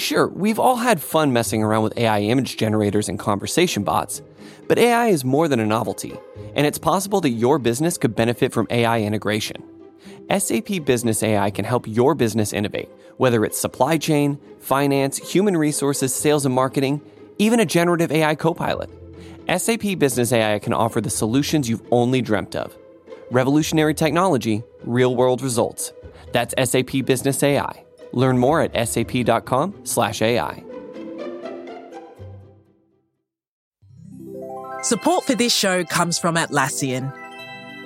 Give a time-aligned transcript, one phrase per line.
[0.00, 4.22] Sure, we've all had fun messing around with AI image generators and conversation bots,
[4.66, 6.18] but AI is more than a novelty,
[6.54, 9.62] and it's possible that your business could benefit from AI integration.
[10.30, 16.14] SAP Business AI can help your business innovate, whether it's supply chain, finance, human resources,
[16.14, 17.02] sales and marketing,
[17.36, 18.88] even a generative AI copilot.
[19.54, 22.74] SAP Business AI can offer the solutions you've only dreamt of.
[23.30, 25.92] Revolutionary technology, real world results.
[26.32, 27.84] That's SAP Business AI.
[28.12, 30.64] Learn more at sap.com/ai.
[34.82, 37.12] Support for this show comes from Atlassian.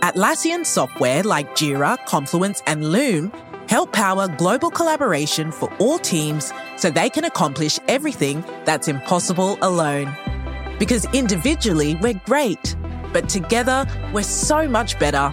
[0.01, 3.33] Atlassian software like Jira, Confluence, and Loom
[3.69, 10.15] help power global collaboration for all teams so they can accomplish everything that's impossible alone.
[10.79, 12.77] Because individually, we're great,
[13.13, 15.33] but together, we're so much better.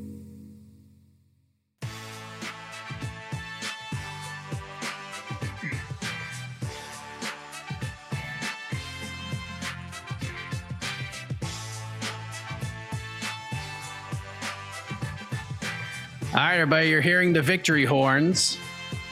[16.33, 18.57] All right, everybody, you're hearing the victory horns.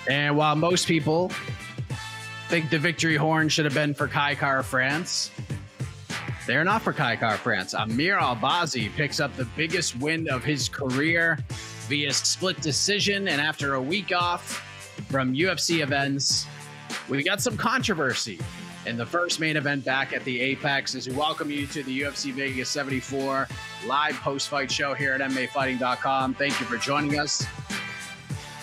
[0.10, 1.34] And while most people
[2.48, 5.30] think the victory horn should have been for Kai Kara-France,
[6.48, 7.74] they're not for Kai Kara-France.
[7.74, 11.38] Amir Albazi picks up the biggest win of his career
[11.90, 13.28] via split decision.
[13.28, 14.64] And after a week off
[15.10, 16.48] from UFC events,
[17.10, 18.40] we got some controversy
[18.86, 22.02] in the first main event back at the Apex as we welcome you to the
[22.02, 23.48] UFC Vegas 74
[23.86, 26.34] live post-fight show here at MMAfighting.com.
[26.36, 27.46] Thank you for joining us.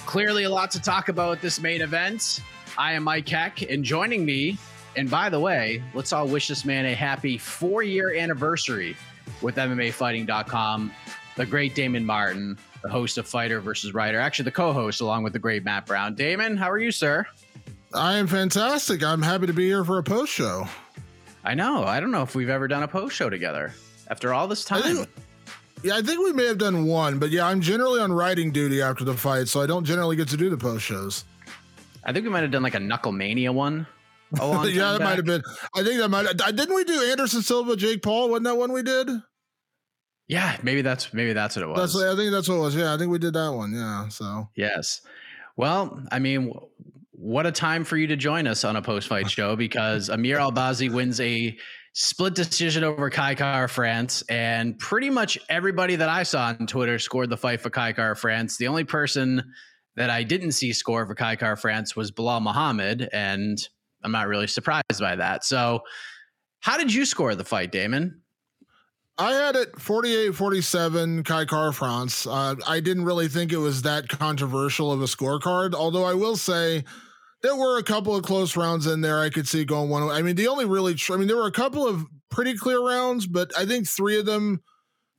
[0.07, 2.41] Clearly a lot to talk about this main event.
[2.79, 4.59] I am Mike Heck, and joining me,
[4.97, 8.97] and by the way, let's all wish this man a happy four-year anniversary
[9.43, 10.93] with MMAfighting.com.
[11.37, 15.33] The great Damon Martin, the host of Fighter versus Writer, actually the co-host along with
[15.33, 16.15] the great Matt Brown.
[16.15, 17.27] Damon, how are you, sir?
[17.97, 19.03] I am fantastic.
[19.03, 20.69] I'm happy to be here for a post show.
[21.45, 21.85] I know.
[21.85, 23.73] I don't know if we've ever done a post show together
[24.09, 24.79] after all this time.
[24.79, 25.09] I think,
[25.83, 28.83] yeah, I think we may have done one, but yeah, I'm generally on writing duty
[28.83, 31.25] after the fight, so I don't generally get to do the post shows.
[32.05, 33.87] I think we might have done like a Knuckle Mania one.
[34.33, 35.43] yeah, that might have been.
[35.75, 36.27] I think that might.
[36.37, 38.29] Didn't we do Anderson Silva, Jake Paul?
[38.29, 39.09] Wasn't that one we did?
[40.29, 41.95] Yeah, maybe that's maybe that's what it was.
[41.95, 42.75] That's I think that's what it was.
[42.75, 43.73] Yeah, I think we did that one.
[43.73, 44.09] Yeah.
[44.09, 45.01] So yes.
[45.57, 46.53] Well, I mean,
[47.27, 50.39] what a time for you to join us on a post fight show because Amir
[50.39, 51.59] Albazi wins a
[51.93, 57.29] split decision over Kai Kara-France, and pretty much everybody that I saw on Twitter scored
[57.29, 58.59] the fight for Kai Kara-France.
[58.59, 59.43] The only person
[59.97, 63.59] that I didn't see score for Kai Kara-France was Belal Muhammad, and
[64.05, 65.43] I'm not really surprised by that.
[65.45, 65.81] So,
[66.61, 68.21] how did you score the fight, Damon?
[69.19, 72.25] I had it 48 47 Kai Kara-France.
[72.25, 76.37] Uh, I didn't really think it was that controversial of a scorecard, although I will
[76.37, 76.85] say
[77.43, 80.15] there were a couple of close rounds in there I could see going one way.
[80.15, 82.81] I mean, the only really, tr- I mean, there were a couple of pretty clear
[82.81, 84.63] rounds, but I think three of them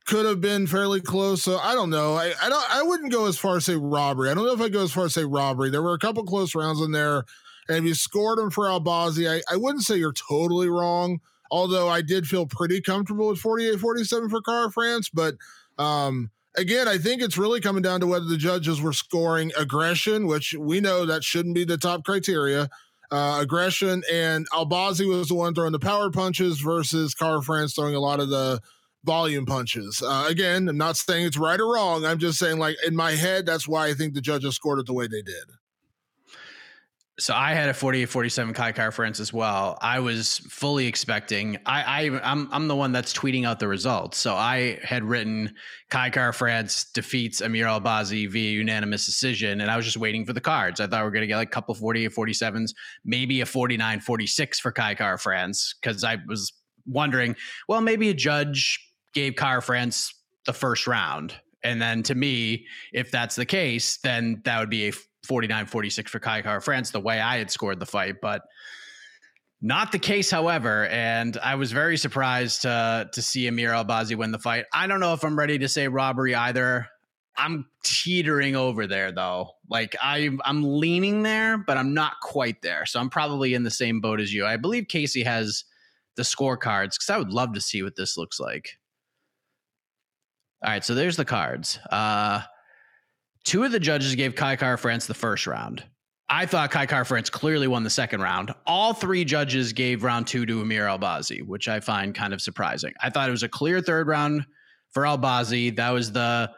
[0.07, 1.43] could have been fairly close.
[1.43, 2.15] So I don't know.
[2.15, 2.75] I, I don't.
[2.75, 4.29] I wouldn't go as far as say robbery.
[4.29, 5.69] I don't know if I go as far as say robbery.
[5.69, 7.25] There were a couple close rounds in there,
[7.67, 11.19] and if you scored them for Albazi, I, I wouldn't say you're totally wrong.
[11.49, 15.35] Although I did feel pretty comfortable with 48-47 for Kara-France, but
[15.77, 20.27] um, again, I think it's really coming down to whether the judges were scoring aggression,
[20.27, 22.69] which we know that shouldn't be the top criteria.
[23.09, 28.01] Uh, aggression and Albazi was the one throwing the power punches versus Kara-France throwing a
[28.01, 28.59] lot of the
[29.05, 30.03] volume punches.
[30.05, 32.03] Uh, again, I'm not saying it's right or wrong.
[32.03, 34.87] I'm just saying, like in my head, that's why I think the judges scored it
[34.87, 35.45] the way they did.
[37.19, 39.75] So I had a 48-47 Kai Kara-France as well.
[39.81, 41.57] I was fully expecting.
[41.65, 44.19] I, I I'm I'm the one that's tweeting out the results.
[44.19, 45.55] So I had written
[45.89, 50.41] Kai Kara-France defeats Amir Albazi via unanimous decision, and I was just waiting for the
[50.41, 50.79] cards.
[50.79, 52.69] I thought we were going to get like a couple 48-47s,
[53.03, 56.53] maybe a 49-46 for Kai Kara-France because I was
[56.85, 57.35] wondering,
[57.67, 58.79] well, maybe a judge
[59.13, 60.13] gave Kara-France
[60.45, 61.33] the first round.
[61.63, 64.91] And then to me, if that's the case, then that would be a
[65.27, 68.15] 49 46 for Kai Kara-France, the way I had scored the fight.
[68.21, 68.41] But
[69.61, 74.31] not the case, however, and I was very surprised to to see Amir Albazi win
[74.31, 74.65] the fight.
[74.73, 76.87] I don't know if I'm ready to say robbery either.
[77.37, 79.51] I'm teetering over there though.
[79.69, 82.85] Like I I'm leaning there, but I'm not quite there.
[82.85, 84.45] So I'm probably in the same boat as you.
[84.45, 85.63] I believe Casey has
[86.15, 88.77] the scorecards because I would love to see what this looks like.
[90.63, 91.79] All right, so there's the cards.
[91.91, 92.41] Uh
[93.47, 95.83] two of the judges gave Kai Kara-France the first round.
[96.29, 98.53] I thought Kai Kara-France clearly won the second round.
[98.65, 102.93] All three judges gave round two to Amir Albazi, which I find kind of surprising.
[103.01, 104.45] I thought it was a clear third round
[104.91, 105.73] for Albazi.
[105.77, 106.51] That was the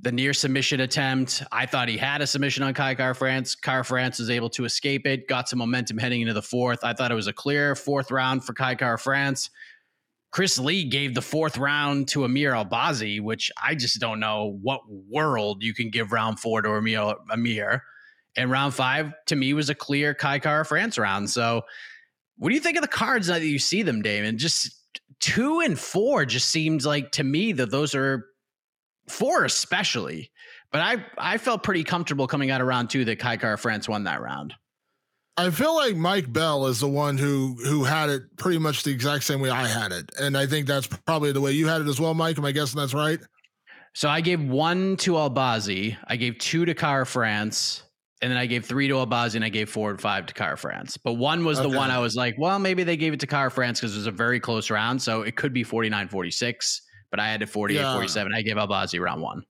[0.00, 1.42] the near submission attempt.
[1.52, 3.54] I thought he had a submission on Kai Kara-France.
[3.54, 6.80] Car France was able to escape it, got some momentum heading into the fourth.
[6.82, 9.48] I thought it was a clear fourth round for Kai Kara-France.
[10.36, 14.82] Chris Lee gave the fourth round to Amir Albazi, which I just don't know what
[14.86, 17.14] world you can give round four to Amir.
[17.30, 17.82] Amir.
[18.36, 21.30] And round five, to me, was a clear Kai Kara-France round.
[21.30, 21.62] So,
[22.36, 24.36] what do you think of the cards now that you see them, Damon?
[24.36, 24.78] Just
[25.20, 28.26] two and four just seems like to me that those are
[29.08, 30.30] four, especially.
[30.70, 34.04] But I, I felt pretty comfortable coming out of round two that Kai Kara-France won
[34.04, 34.52] that round.
[35.38, 38.90] I feel like Mike Bell is the one who who had it pretty much the
[38.90, 41.82] exact same way I had it, and I think that's probably the way you had
[41.82, 42.38] it as well, Mike.
[42.38, 43.20] Am I guessing that's right?
[43.92, 47.82] So I gave one to Albazi, I gave two to Kara-France,
[48.20, 50.98] and then I gave three to Albazi, and I gave four and five to Kara-France.
[50.98, 51.70] But one was okay.
[51.70, 54.06] the one I was like, well, maybe they gave it to Kara-France because it was
[54.06, 56.80] a very close round, so it could be 49-46,
[57.10, 58.34] but I had it 48-47.
[58.34, 59.42] I gave Albazi round one.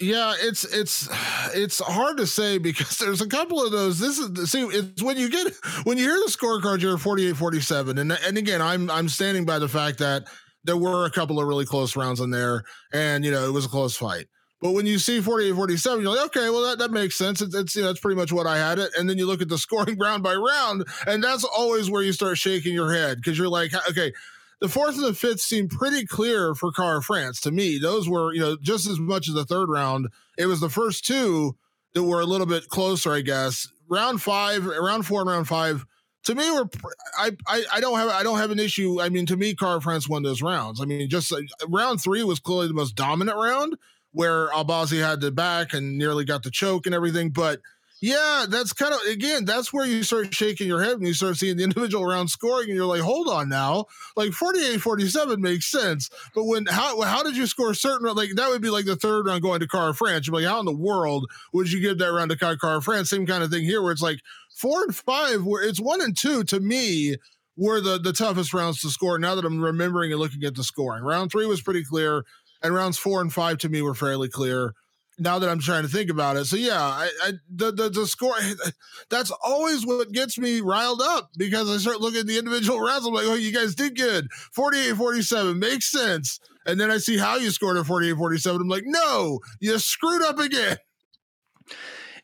[0.00, 1.08] Yeah, it's it's
[1.54, 3.98] it's hard to say because there's a couple of those.
[3.98, 5.52] This is see, it's when you get
[5.84, 7.98] when you hear the scorecard, you're 48 47.
[7.98, 10.24] And and again, I'm I'm standing by the fact that
[10.64, 13.64] there were a couple of really close rounds in there, and you know, it was
[13.64, 14.26] a close fight.
[14.60, 17.40] But when you see 48 47, you're like, okay, well, that, that makes sense.
[17.40, 18.90] It's, it's, you know, that's pretty much what I had it.
[18.98, 22.12] And then you look at the scoring round by round, and that's always where you
[22.12, 24.12] start shaking your head because you're like, okay,
[24.60, 27.78] the fourth and the fifth seemed pretty clear for Kara-France to me.
[27.78, 30.08] Those were, you know, just as much as the third round.
[30.36, 31.56] It was the first two
[31.94, 33.68] that were a little bit closer, I guess.
[33.88, 35.84] Round five, round four, and round five.
[36.24, 36.68] To me, we're
[37.16, 39.00] I, I I don't have I don't have an issue.
[39.00, 40.80] I mean, to me, Kara-France won those rounds.
[40.80, 41.38] I mean, just uh,
[41.68, 43.76] round three was clearly the most dominant round,
[44.12, 47.30] where Albazi had the back and nearly got the choke and everything.
[47.30, 47.60] But
[48.00, 51.36] yeah, that's kind of again, that's where you start shaking your head and you start
[51.36, 53.86] seeing the individual round scoring, and you're like, hold on now,
[54.16, 56.08] like 48 47 makes sense.
[56.34, 59.26] But when how how did you score certain like that would be like the third
[59.26, 60.26] round going to Kara-France?
[60.26, 63.10] You're like, how in the world would you give that round to Kara-France?
[63.10, 64.20] Same kind of thing here, where it's like
[64.54, 67.16] four and five, where it's one and two to me
[67.56, 69.18] were the the toughest rounds to score.
[69.18, 72.24] Now that I'm remembering and looking at the scoring, round three was pretty clear,
[72.62, 74.74] and rounds four and five to me were fairly clear
[75.18, 76.44] now that I'm trying to think about it.
[76.46, 78.34] So yeah, I, I the, the, the score
[79.10, 83.06] that's always what gets me riled up because I start looking at the individual rounds.
[83.06, 84.28] I'm like, oh, you guys did good.
[84.56, 86.40] 48-47 makes sense.
[86.66, 88.60] And then I see how you scored at 48-47.
[88.60, 90.76] I'm like, no, you screwed up again.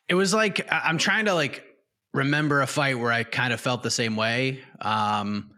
[0.09, 1.65] It was like I'm trying to like
[2.13, 4.61] remember a fight where I kind of felt the same way.
[4.81, 5.51] Um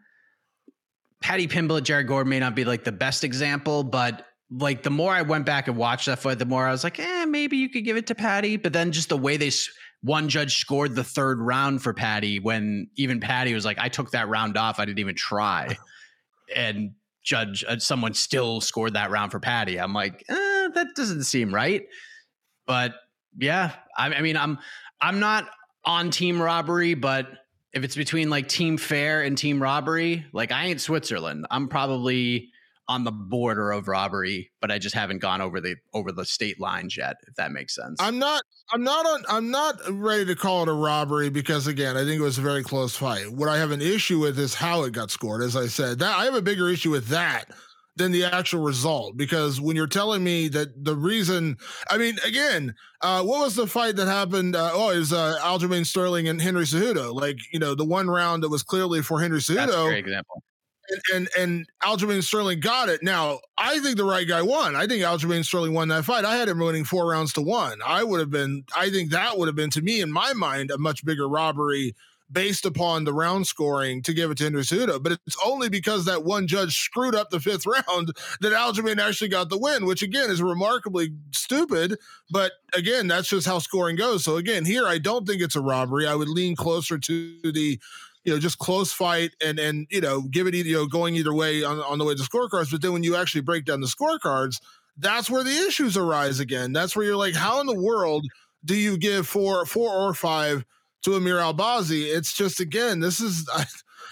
[1.23, 5.13] Paddy Pimblett, Jared Gordon may not be like the best example, but like the more
[5.13, 7.69] I went back and watched that fight, the more I was like, eh, maybe you
[7.69, 8.57] could give it to Paddy.
[8.57, 9.51] But then just the way they
[10.03, 14.13] one judge scored the third round for Paddy when even Paddy was like, I took
[14.13, 14.79] that round off.
[14.79, 15.77] I didn't even try.
[16.55, 16.93] and
[17.25, 19.79] judge uh, someone still scored that round for Paddy.
[19.81, 21.83] I'm like, eh, that doesn't seem right.
[22.67, 22.95] But
[23.39, 24.59] yeah, I, I mean, I'm
[25.01, 25.49] I'm not
[25.85, 27.29] on team robbery, but
[27.73, 31.47] if it's between like team fair and team robbery, like I ain't Switzerland.
[31.51, 32.51] I'm probably
[32.89, 36.61] on the border of robbery, but I just haven't gone over the over the state
[36.61, 37.17] lines yet.
[37.27, 38.01] If that makes sense.
[38.01, 38.43] I'm not.
[38.73, 39.25] I'm not on.
[39.29, 42.43] I'm not ready to call it a robbery because again, I think it was a
[42.43, 43.31] very close fight.
[43.31, 45.43] What I have an issue with is how it got scored.
[45.43, 47.51] As I said, that I have a bigger issue with that
[47.97, 51.57] than the actual result because when you're telling me that the reason
[51.91, 55.39] i mean again uh, what was the fight that happened uh, oh it was uh,
[55.41, 59.21] aljamain sterling and henry cejudo like you know the one round that was clearly for
[59.21, 60.43] henry cejudo That's a great example
[60.91, 63.03] and, and and Aljamain Sterling got it.
[63.03, 64.77] Now, I think the right guy won.
[64.77, 66.25] I think Aljamain Sterling won that fight.
[66.25, 67.79] I had him winning four rounds to one.
[67.87, 68.65] I would have been.
[68.77, 71.95] I think that would have been to me in my mind a much bigger robbery
[72.31, 74.65] based upon the round scoring to give it to Henry
[75.01, 79.29] But it's only because that one judge screwed up the fifth round that Aljamain actually
[79.29, 81.99] got the win, which again is remarkably stupid.
[82.31, 84.25] But again, that's just how scoring goes.
[84.25, 86.07] So again, here I don't think it's a robbery.
[86.07, 87.79] I would lean closer to the
[88.27, 91.15] you know, just close fight and and you know, give it either you know going
[91.15, 92.73] either way on, on the way to scorecards.
[92.73, 94.61] But then when you actually break down the scorecards,
[94.99, 96.73] that's where the issues arise again.
[96.73, 98.27] That's where you're like, how in the world
[98.65, 100.65] do you give four four or five
[101.05, 102.13] to Amir Albazi?
[102.13, 103.65] It's just again, this is I,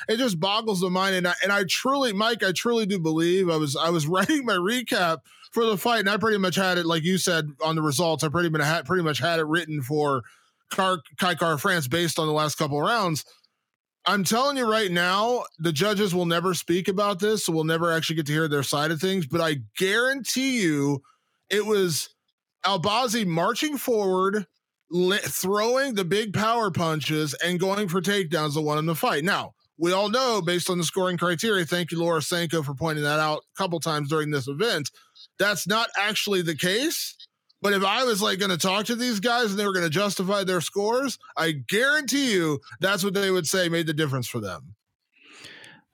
[0.08, 1.16] it just boggles the mind.
[1.16, 4.46] And I, and I truly, Mike, I truly do believe I was I was writing
[4.46, 5.18] my recap
[5.50, 8.22] for the fight, and I pretty much had it like you said on the results.
[8.22, 10.22] I pretty much had pretty much had it written for
[10.70, 13.24] Car, Kai Kara-France based on the last couple rounds.
[14.06, 17.90] I'm telling you right now, the judges will never speak about this, so we'll never
[17.90, 19.26] actually get to hear their side of things.
[19.26, 21.02] But I guarantee you,
[21.48, 22.10] it was
[22.66, 24.46] Albazi marching forward,
[25.22, 29.24] throwing the big power punches, and going for takedowns to win in the fight.
[29.24, 33.04] Now, we all know based on the scoring criteria, thank you, Laura Sanko, for pointing
[33.04, 34.90] that out a couple times during this event.
[35.38, 37.16] That's not actually the case.
[37.64, 39.86] But if I was like going to talk to these guys and they were going
[39.86, 44.28] to justify their scores, I guarantee you that's what they would say made the difference
[44.28, 44.74] for them.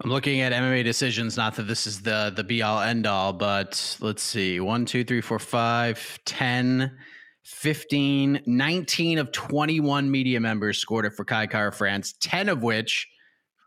[0.03, 1.37] I'm looking at MMA decisions.
[1.37, 4.59] Not that this is the the be all end all, but let's see.
[4.59, 6.91] 1, 2, 3, 4, 5, 10,
[7.45, 13.07] 15, 19 of 21 media members scored it for Kai Kara France, 10 of which,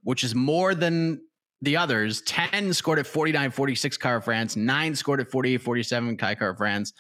[0.04, 1.22] which is more than
[1.64, 6.36] the others, 10 scored at 49 46 Kara France, 9 scored at 48 47 Kai
[6.36, 6.92] Kara France,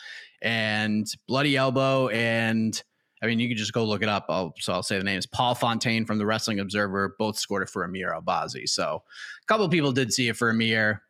[0.43, 2.81] and Bloody Elbow and
[3.21, 4.25] I mean, you can just go look it up.
[4.27, 5.25] I'll, so I'll say the names.
[5.25, 8.67] Paul Fontaine from the Wrestling Observer both scored it for Amir Albazi.
[8.67, 9.01] So
[9.41, 11.01] a couple people did see it for Amir.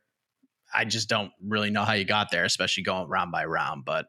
[0.75, 3.83] I just don't really know how you got there, especially going round by round.
[3.83, 4.05] But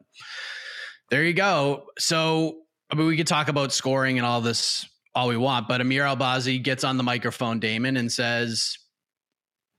[1.09, 1.87] there you go.
[1.97, 2.59] So
[2.91, 6.03] I mean, we could talk about scoring and all this all we want, but Amir
[6.03, 8.77] Albazi gets on the microphone, Damon, and says,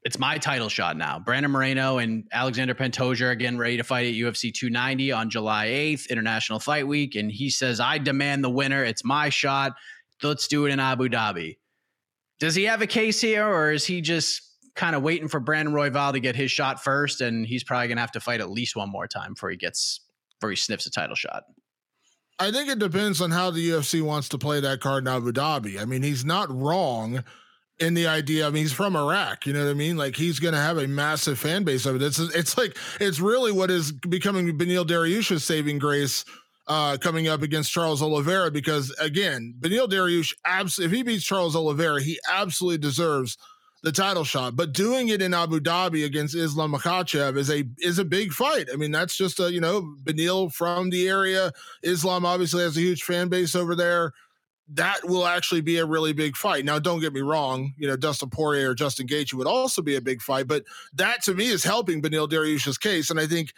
[0.07, 1.19] it's my title shot now.
[1.19, 5.67] Brandon Moreno and Alexandre Pantoja are getting ready to fight at UFC 290 on July
[5.67, 7.17] 8th, International Fight Week.
[7.17, 8.85] And he says, I demand the winner.
[8.85, 9.73] It's my shot.
[10.23, 11.57] Let's do it in Abu Dhabi.
[12.39, 14.43] Does he have a case here, or is he just
[14.77, 17.21] kind of waiting for Brandon Royval to get his shot first?
[17.21, 19.57] And he's probably going to have to fight at least one more time before he
[19.57, 20.03] gets,
[20.39, 21.47] before he sniffs a title shot.
[22.39, 25.33] I think it depends on how the UFC wants to play that card in Abu
[25.33, 25.81] Dhabi.
[25.81, 27.25] I mean, he's not wrong
[27.79, 28.47] in the idea.
[28.47, 29.47] I mean, he's from Iraq.
[29.47, 29.97] You know what I mean?
[29.97, 32.03] Like he's going to have a massive fan base of it.
[32.03, 36.25] It's it's like it's really what is becoming Beneil Dariush's saving grace.
[36.69, 41.55] Uh, coming up against Charles Oliveira because again, Beneil Dariush, abs- if he beats Charles
[41.55, 43.39] Oliveira, he absolutely deserves
[43.85, 44.57] the title shot.
[44.57, 48.67] But doing it in Abu Dhabi against Islam Makhachev is a is a big fight.
[48.73, 51.53] I mean, that's just a you know Beneil from the area.
[51.85, 54.13] Islam obviously has a huge fan base over there
[54.75, 56.65] that will actually be a really big fight.
[56.65, 59.97] Now, don't get me wrong, you know, Dustin Poirier or Justin Gaethje would also be
[59.97, 63.11] a big fight, but that to me is helping Beneil Dariush's case.
[63.11, 63.53] And I think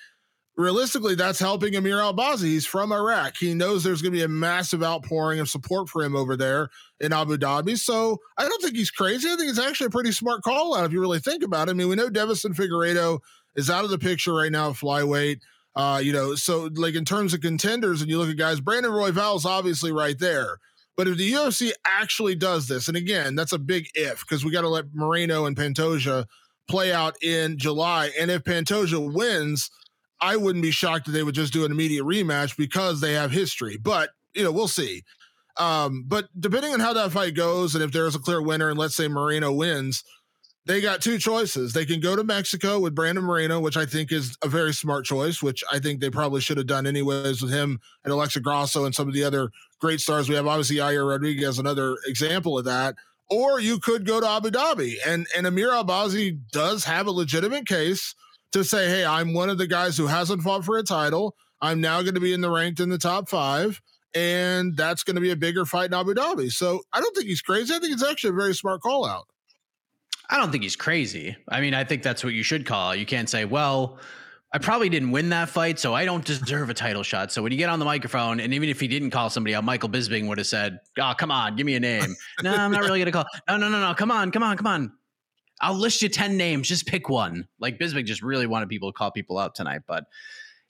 [0.56, 2.44] realistically, that's helping Amir Albazi.
[2.44, 3.36] He's from Iraq.
[3.38, 6.68] He knows there's going to be a massive outpouring of support for him over there
[7.00, 7.78] in Abu Dhabi.
[7.78, 9.30] So I don't think he's crazy.
[9.30, 11.70] I think it's actually a pretty smart call out if you really think about it.
[11.70, 13.20] I mean, we know Deiveson Figueiredo
[13.56, 15.40] is out of the picture right now flyweight.
[15.74, 18.90] Uh, you know, so like in terms of contenders, and you look at guys, Brandon
[18.90, 20.58] Royval is obviously right there.
[20.98, 24.50] But if the UFC actually does this, and again, that's a big if because we
[24.50, 26.26] got to let Moreno and Pantoja
[26.68, 28.10] play out in July.
[28.18, 29.70] And if Pantoja wins,
[30.20, 33.30] I wouldn't be shocked that they would just do an immediate rematch because they have
[33.30, 33.76] history.
[33.76, 35.04] But you know, we'll see.
[35.56, 38.78] Um, but depending on how that fight goes, and if there's a clear winner, and
[38.78, 40.02] let's say Moreno wins,
[40.68, 41.72] they got two choices.
[41.72, 45.06] They can go to Mexico with Brandon Moreno, which I think is a very smart
[45.06, 48.84] choice, which I think they probably should have done anyways with him and Alexa Grasso
[48.84, 50.46] and some of the other great stars we have.
[50.46, 52.96] Obviously, Yair Rodriguez, another example of that.
[53.30, 57.66] Or you could go to Abu Dhabi, and and Amir Albazi does have a legitimate
[57.66, 58.14] case
[58.52, 61.34] to say, hey, I'm one of the guys who hasn't fought for a title.
[61.60, 63.80] I'm now going to be in the ranked in the top five,
[64.14, 66.50] and that's going to be a bigger fight in Abu Dhabi.
[66.50, 67.74] So I don't think he's crazy.
[67.74, 69.26] I think it's actually a very smart call out.
[70.30, 71.36] I don't think he's crazy.
[71.48, 72.94] I mean, I think that's what you should call.
[72.94, 73.98] You can't say, well,
[74.52, 77.32] I probably didn't win that fight, so I don't deserve a title shot.
[77.32, 79.64] So when you get on the microphone, and even if he didn't call somebody out,
[79.64, 82.82] Michael Bisping would have said, "Oh, come on, give me a name." no, I'm not
[82.82, 83.26] really gonna call.
[83.48, 83.94] No, no, no, no.
[83.94, 84.92] Come on, come on, come on.
[85.60, 86.66] I'll list you ten names.
[86.66, 87.46] Just pick one.
[87.58, 90.04] Like Bisping just really wanted people to call people out tonight, but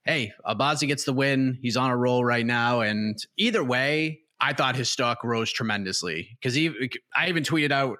[0.04, 1.58] hey, Albazi gets the win.
[1.62, 6.36] He's on a roll right now, and either way, I thought his stock rose tremendously
[6.40, 6.90] because he.
[7.16, 7.98] I even tweeted out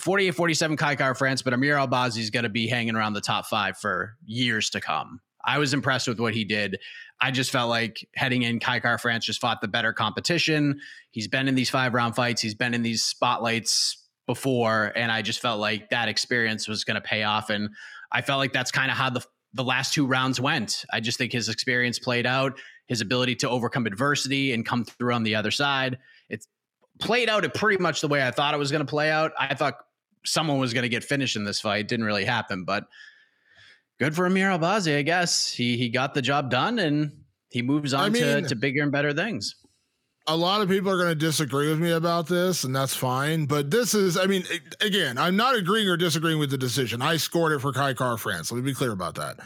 [0.00, 3.20] 48 47 Kai Kara France, but Amir Albazi is going to be hanging around the
[3.20, 5.20] top five for years to come.
[5.44, 6.78] I was impressed with what he did.
[7.20, 10.80] I just felt like heading in, Kai Kara France just fought the better competition.
[11.10, 15.22] He's been in these five round fights, he's been in these spotlights before, and I
[15.22, 17.50] just felt like that experience was going to pay off.
[17.50, 17.70] And
[18.12, 20.84] I felt like that's kind of how the the last two rounds went.
[20.92, 25.12] I just think his experience played out, his ability to overcome adversity and come through
[25.12, 25.98] on the other side.
[26.28, 26.46] It's
[27.00, 29.32] played out it pretty much the way I thought it was going to play out.
[29.38, 29.74] I thought
[30.24, 31.88] someone was going to get finished in this fight.
[31.88, 32.84] Didn't really happen, but
[33.98, 35.52] good for Amir Albazi, I guess.
[35.52, 37.12] He he got the job done and
[37.50, 39.56] he moves on I mean, to, to bigger and better things.
[40.26, 43.46] A lot of people are going to disagree with me about this, and that's fine.
[43.46, 44.44] But this is, I mean,
[44.80, 47.02] again, I'm not agreeing or disagreeing with the decision.
[47.02, 48.52] I scored it for Kai Kara France.
[48.52, 49.40] Let me be clear about that.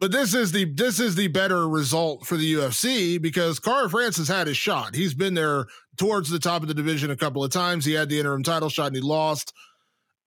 [0.00, 4.16] But this is the this is the better result for the UFC because Kara France
[4.16, 4.96] has had his shot.
[4.96, 7.84] He's been there towards the top of the division a couple of times.
[7.84, 9.52] He had the interim title shot and he lost.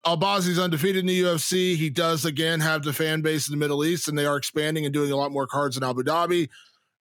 [0.05, 1.75] Albazi's undefeated in the UFC.
[1.75, 4.85] He does again have the fan base in the Middle East, and they are expanding
[4.85, 6.47] and doing a lot more cards in Abu Dhabi.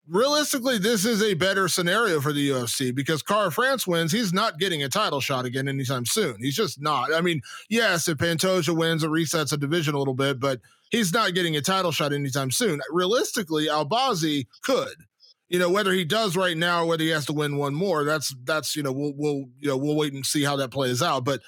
[0.08, 4.84] realistically, this is a better scenario for the UFC because Kara-France wins, he's not getting
[4.84, 6.36] a title shot again anytime soon.
[6.40, 7.14] He's just not.
[7.14, 11.14] I mean, yes, if Pantoja wins, it resets a division a little bit, but he's
[11.14, 12.82] not getting a title shot anytime soon.
[12.90, 14.96] Realistically, Albazi could.
[15.48, 18.36] You know, whether he does right now whether he has to win one more, that's
[18.44, 21.26] that's you know, we'll we'll you know, we'll wait and see how that plays out.
[21.26, 21.42] But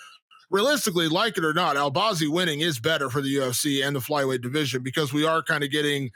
[0.51, 4.41] realistically, like it or not, Albazi winning is better for the UFC and the flyweight
[4.41, 6.11] division because we are kind of getting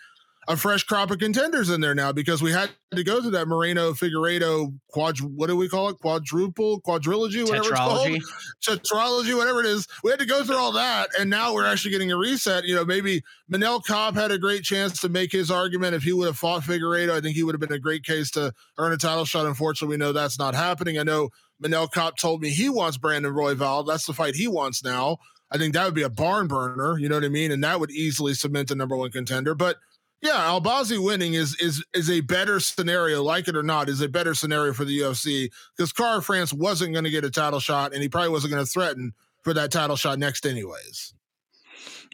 [0.47, 3.47] a fresh crop of contenders in there now because we had to go through that
[3.47, 5.97] Moreno Figueiredo quad what do we call it?
[5.99, 8.17] Quadruple quadrilogy whatever Tetralogy.
[8.17, 8.79] it's called.
[8.79, 9.35] Tetralogy.
[9.35, 9.87] Whatever it is.
[10.03, 12.65] We had to go through all that and now we're actually getting a reset.
[12.65, 15.95] You know maybe Manel Kape had a great chance to make his argument.
[15.95, 18.29] If he would have fought Figueiredo I think he would have been a great case
[18.31, 19.47] to earn a title shot.
[19.47, 20.99] Unfortunately we know that's not happening.
[20.99, 21.29] I know
[21.63, 25.17] Manel Kape told me he wants Brandon Royval that's the fight he wants now
[25.51, 27.79] I think that would be a barn burner you know what I mean and that
[27.79, 29.77] would easily cement the number one contender but
[30.21, 34.09] yeah, Albazi winning is is is a better scenario, like it or not, is a
[34.09, 38.01] better scenario for the UFC because Kara-France wasn't going to get a title shot, and
[38.01, 41.13] he probably wasn't going to threaten for that title shot next, anyways.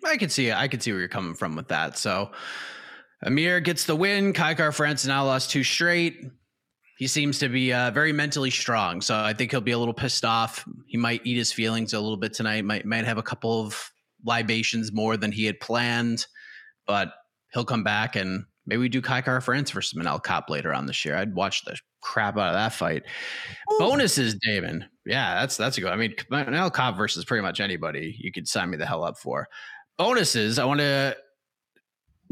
[0.06, 0.52] I can see.
[0.52, 1.98] I can see where you're coming from with that.
[1.98, 2.32] So
[3.24, 4.34] Amir gets the win.
[4.34, 6.26] Kai Kara-France now lost two straight.
[7.02, 9.92] He seems to be uh, very mentally strong, so I think he'll be a little
[9.92, 10.64] pissed off.
[10.86, 12.64] He might eat his feelings a little bit tonight.
[12.64, 13.92] Might might have a couple of
[14.24, 16.28] libations more than he had planned,
[16.86, 17.12] but
[17.54, 21.04] he'll come back and maybe we do Kai Kara-France versus Manel Kape later on this
[21.04, 21.16] year.
[21.16, 23.02] I'd watch the crap out of that fight.
[23.74, 23.80] Ooh.
[23.80, 24.86] Bonuses, Damon.
[25.04, 25.90] Yeah, that's that's a good.
[25.90, 29.18] I mean, Manel Kape versus pretty much anybody you could sign me the hell up
[29.18, 29.48] for.
[29.98, 30.60] Bonuses.
[30.60, 31.18] I want to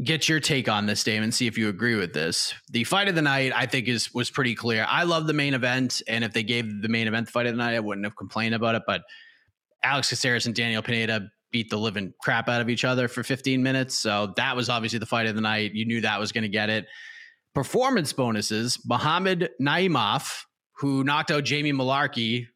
[0.02, 1.32] get your take on this, Damon.
[1.32, 2.54] See if you agree with this.
[2.70, 4.86] The fight of the night, I think, is was pretty clear.
[4.88, 7.52] I love the main event, and if they gave the main event the fight of
[7.52, 8.82] the night, I wouldn't have complained about it.
[8.86, 9.02] But
[9.82, 13.62] Alex Caceres and Daniel Pineda beat the living crap out of each other for 15
[13.62, 13.94] minutes.
[13.94, 15.72] So that was obviously the fight of the night.
[15.74, 16.86] You knew that was going to get it.
[17.54, 20.44] Performance bonuses, Muhammad Naimov,
[20.76, 22.46] who knocked out Jamie Mullarkey,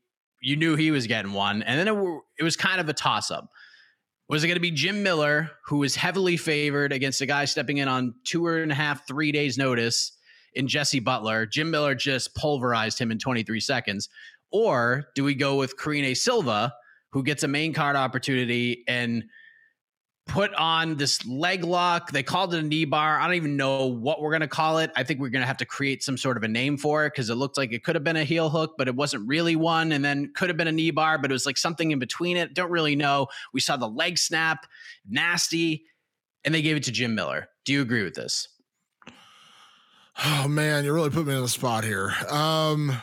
[0.40, 1.62] you knew he was getting one.
[1.62, 3.48] And then it, it was kind of a toss up.
[4.28, 7.76] Was it going to be Jim Miller, who was heavily favored against a guy stepping
[7.76, 10.12] in on two and a half, three days' notice
[10.54, 11.44] in Jesse Butler?
[11.44, 14.08] Jim Miller just pulverized him in 23 seconds.
[14.50, 16.72] Or do we go with Karine Silva,
[17.10, 19.24] who gets a main card opportunity and
[20.26, 22.10] put on this leg lock.
[22.10, 23.20] They called it a knee bar.
[23.20, 24.90] I don't even know what we're going to call it.
[24.96, 27.10] I think we're going to have to create some sort of a name for it
[27.12, 29.56] because it looked like it could have been a heel hook, but it wasn't really
[29.56, 29.92] one.
[29.92, 32.36] And then could have been a knee bar, but it was like something in between
[32.36, 32.54] it.
[32.54, 33.26] Don't really know.
[33.52, 34.66] We saw the leg snap,
[35.08, 35.84] nasty,
[36.44, 37.48] and they gave it to Jim Miller.
[37.64, 38.48] Do you agree with this?
[40.24, 42.12] Oh man, you really put me on the spot here.
[42.30, 42.96] Um,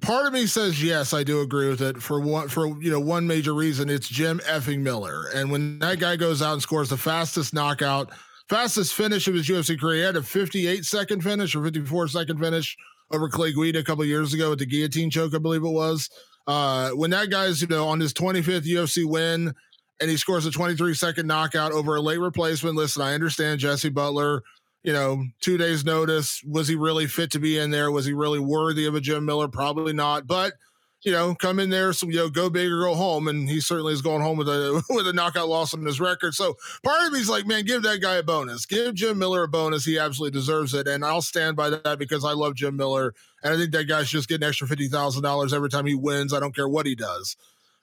[0.00, 3.00] part of me says yes, I do agree with it for one for you know
[3.00, 3.88] one major reason.
[3.88, 8.10] It's Jim effing Miller, and when that guy goes out and scores the fastest knockout,
[8.48, 12.38] fastest finish of his UFC career, he had a 58 second finish or 54 second
[12.38, 12.76] finish
[13.10, 16.08] over Clay Guida a couple years ago with the guillotine choke, I believe it was.
[16.46, 19.54] Uh, when that guy's you know on his 25th UFC win.
[20.02, 22.74] And he scores a 23 second knockout over a late replacement.
[22.74, 24.42] Listen, I understand Jesse Butler
[24.82, 26.42] you know, two days notice.
[26.48, 27.90] Was he really fit to be in there?
[27.90, 29.48] Was he really worthy of a Jim Miller?
[29.48, 30.26] Probably not.
[30.26, 30.54] But
[31.02, 33.60] you know, come in there, so you know, go big or go home, and he
[33.60, 36.34] certainly is going home with a with a knockout loss on his record.
[36.34, 38.66] So part of me's like, man, give that guy a bonus.
[38.66, 39.84] Give Jim Miller a bonus.
[39.84, 43.54] He absolutely deserves it, and I'll stand by that because I love Jim Miller, and
[43.54, 46.34] I think that guy's just getting extra fifty thousand dollars every time he wins.
[46.34, 47.36] I don't care what he does.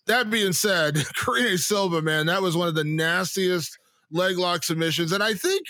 [0.06, 3.78] That being said, Karine Silva, man, that was one of the nastiest
[4.12, 5.66] leg lock submissions, and I think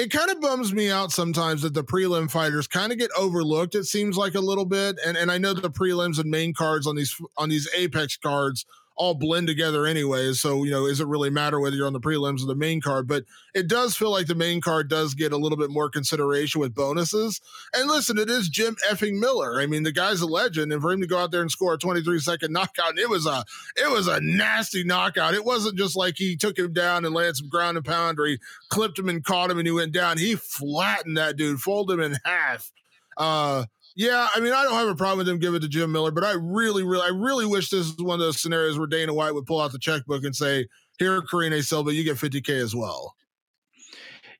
[0.00, 3.74] it kind of bums me out sometimes that the prelim fighters kind of get overlooked.
[3.74, 6.86] It seems like a little bit, and and I know the prelims and main cards
[6.86, 8.64] on these on these apex cards
[9.00, 10.42] all blend together anyways.
[10.42, 12.82] So, you know, does it really matter whether you're on the prelims or the main
[12.82, 13.08] card?
[13.08, 16.60] But it does feel like the main card does get a little bit more consideration
[16.60, 17.40] with bonuses.
[17.72, 19.58] And listen, it is Jim effing Miller.
[19.58, 21.72] I mean, the guy's a legend, and for him to go out there and score
[21.72, 23.42] a 23 second knockout, it was a
[23.74, 25.32] it was a nasty knockout.
[25.32, 28.26] It wasn't just like he took him down and landed some ground and pound, or
[28.26, 30.18] he clipped him and caught him and he went down.
[30.18, 32.70] He flattened that dude, folded him in half.
[33.16, 33.64] Uh
[34.00, 36.10] yeah, I mean, I don't have a problem with them giving it to Jim Miller,
[36.10, 39.12] but I really, really, I really wish this is one of those scenarios where Dana
[39.12, 40.66] White would pull out the checkbook and say,
[40.98, 43.14] "Here, Karine Silva, you get 50k as well."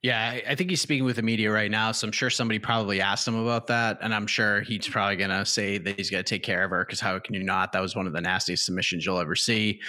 [0.03, 3.03] Yeah, I think he's speaking with the media right now, so I'm sure somebody probably
[3.03, 6.43] asked him about that, and I'm sure he's probably gonna say that he's gonna take
[6.43, 7.73] care of her because how can you not?
[7.73, 9.83] That was one of the nastiest submissions you'll ever see.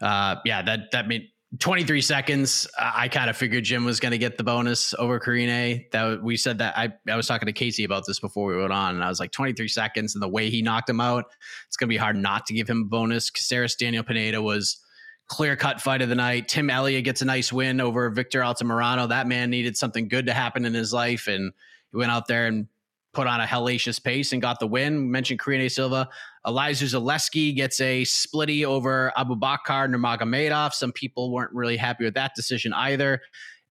[0.00, 2.66] Uh, yeah, that that made 23 seconds.
[2.78, 5.86] I kind of figured Jim was going to get the bonus over Karine.
[5.92, 8.72] That we said that I, I was talking to Casey about this before we went
[8.72, 11.24] on, and I was like 23 seconds, and the way he knocked him out,
[11.66, 13.30] it's going to be hard not to give him a bonus.
[13.30, 14.82] Caceres Daniel Pineda was
[15.28, 16.48] clear cut fight of the night.
[16.48, 19.08] Tim Elliott gets a nice win over Victor Altamirano.
[19.08, 21.52] That man needed something good to happen in his life, and
[21.92, 22.66] He went out there and
[23.12, 25.10] put on a hellacious pace and got the win.
[25.10, 26.08] Mentioned Karine Silva.
[26.46, 30.72] Elizeu Zaleski gets a splitty over Abubakar Nurmagomedov.
[30.72, 33.20] Some people weren't really happy with that decision either.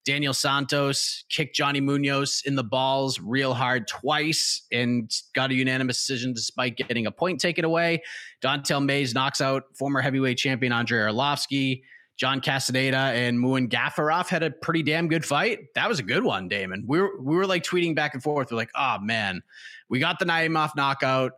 [0.04, 5.96] Daniel Santos kicked Johnny Munoz in the balls real hard twice and got a unanimous
[5.98, 8.02] decision despite getting a point taken away.
[8.40, 11.82] Don'Tale Mayes knocks out former heavyweight champion Andrei Arlovsky.
[12.16, 15.74] John Castaneda and Muin Gafurov had a pretty damn good fight.
[15.74, 16.84] That was a good one, Damon.
[16.86, 18.50] We were we were like tweeting back and forth.
[18.50, 19.42] We're like, oh man,
[19.90, 21.32] we got the Naimov knockout.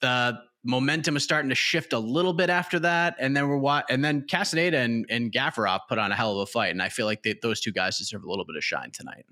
[0.00, 3.86] The momentum is starting to shift a little bit after that, and then we're what
[3.90, 6.88] and then Castaneda and, and Gafurov put on a hell of a fight, and I
[6.88, 9.26] feel like they, those two guys deserve a little bit of shine tonight.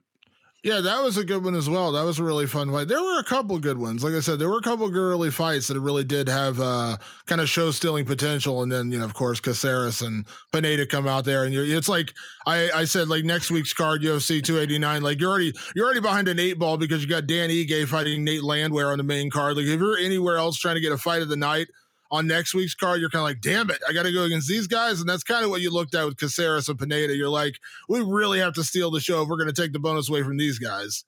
[0.64, 1.92] Yeah, that was a good one as well.
[1.92, 2.88] That was a really fun fight.
[2.88, 4.03] There were a couple good ones.
[4.03, 7.40] Like I said, there were a couple early fights that really did have uh, kind
[7.40, 8.62] of show stealing potential.
[8.64, 12.12] And then, you know, of course, Caceres and Pineda come out there, and it's like
[12.44, 15.01] I, I said, like next week's card, UFC 289.
[15.01, 18.25] Like you're already you're already behind an eight ball because you got Dan Ige fighting
[18.25, 19.57] Nate Landwehr on the main card.
[19.57, 21.68] Like if you're anywhere else trying to get a fight of the night,
[22.11, 24.49] on next week's card, you're kind of like, damn it, I got to go against
[24.49, 25.01] these guys.
[25.01, 27.14] And that's kind of what you looked at with Caceres and Pineda.
[27.14, 27.55] You're like,
[27.88, 30.23] we really have to steal the show if we're going to take the bonus away
[30.23, 31.05] from these guys.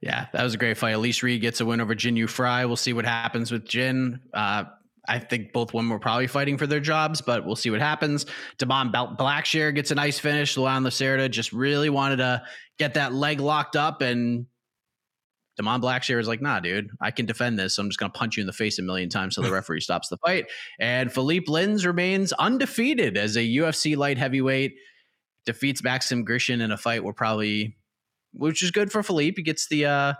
[0.00, 0.92] Yeah, that was a great fight.
[0.92, 2.64] Elise Reed gets a win over Jinh Yu Frey.
[2.64, 4.20] We'll see what happens with Jin.
[4.32, 4.64] Uh,
[5.08, 8.26] I think both women were probably fighting for their jobs, but we'll see what happens.
[8.58, 10.56] Damon Blackshear gets a nice finish.
[10.56, 12.42] Leon Lacerda just really wanted to
[12.78, 14.46] get that leg locked up and
[15.56, 17.76] Damon Blackshear is like, nah, dude, I can defend this.
[17.76, 19.52] So I'm just going to punch you in the face a million times so the
[19.52, 20.46] referee stops the fight.
[20.80, 24.74] And Philippe Lins remains undefeated as a UFC light heavyweight,
[25.44, 27.76] defeats Maxim Grishin in a fight where probably,
[28.32, 29.36] which is good for Philippe.
[29.36, 30.14] He gets the, uh,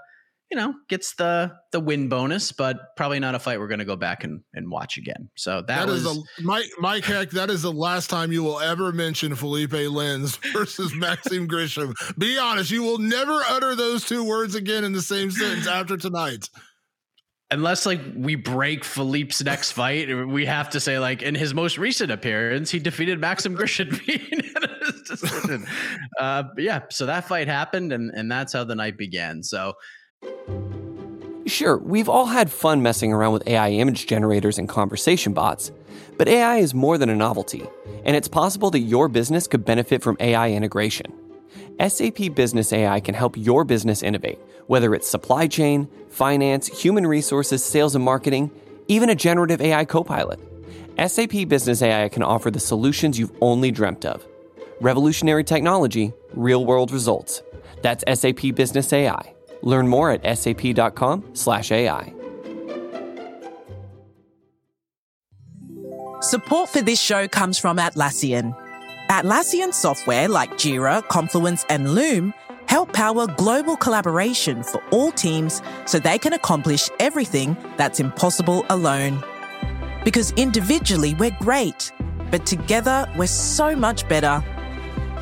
[0.53, 3.87] you know, gets the the win bonus, but probably not a fight we're going to
[3.87, 5.31] go back and, and watch again.
[5.35, 7.31] So that, that was is a, Mike Mike Heck.
[7.31, 11.95] That is the last time you will ever mention Felipe Lins versus Maxim Grishin.
[12.19, 15.97] Be honest, you will never utter those two words again in the same sentence after
[15.97, 16.51] tonight.
[17.51, 21.79] Unless like we break Philippe's next fight, we have to say like in his most
[21.79, 23.91] recent appearance, he defeated Maxim Grishin.
[26.21, 29.43] uh, yeah, so that fight happened, and and that's how the night began.
[29.43, 29.73] So
[31.47, 35.73] Sure, we've all had fun messing around with AI image generators and conversation bots,
[36.17, 37.67] but AI is more than a novelty,
[38.05, 41.13] and it's possible that your business could benefit from AI integration.
[41.81, 47.65] SAP Business AI can help your business innovate, whether it's supply chain, finance, human resources,
[47.65, 48.51] sales and marketing,
[48.87, 50.39] even a generative AI copilot.
[51.07, 54.25] SAP Business AI can offer the solutions you've only dreamt of.
[54.81, 57.43] Revolutionary technology, real world results.
[57.83, 59.32] That's SAP Business AI.
[59.63, 62.13] Learn more at sap.com/ai.
[66.21, 68.57] Support for this show comes from Atlassian.
[69.09, 72.33] Atlassian software like Jira, Confluence, and Loom
[72.67, 79.23] help power global collaboration for all teams so they can accomplish everything that's impossible alone.
[80.05, 81.93] Because individually we're great,
[82.31, 84.43] but together we're so much better.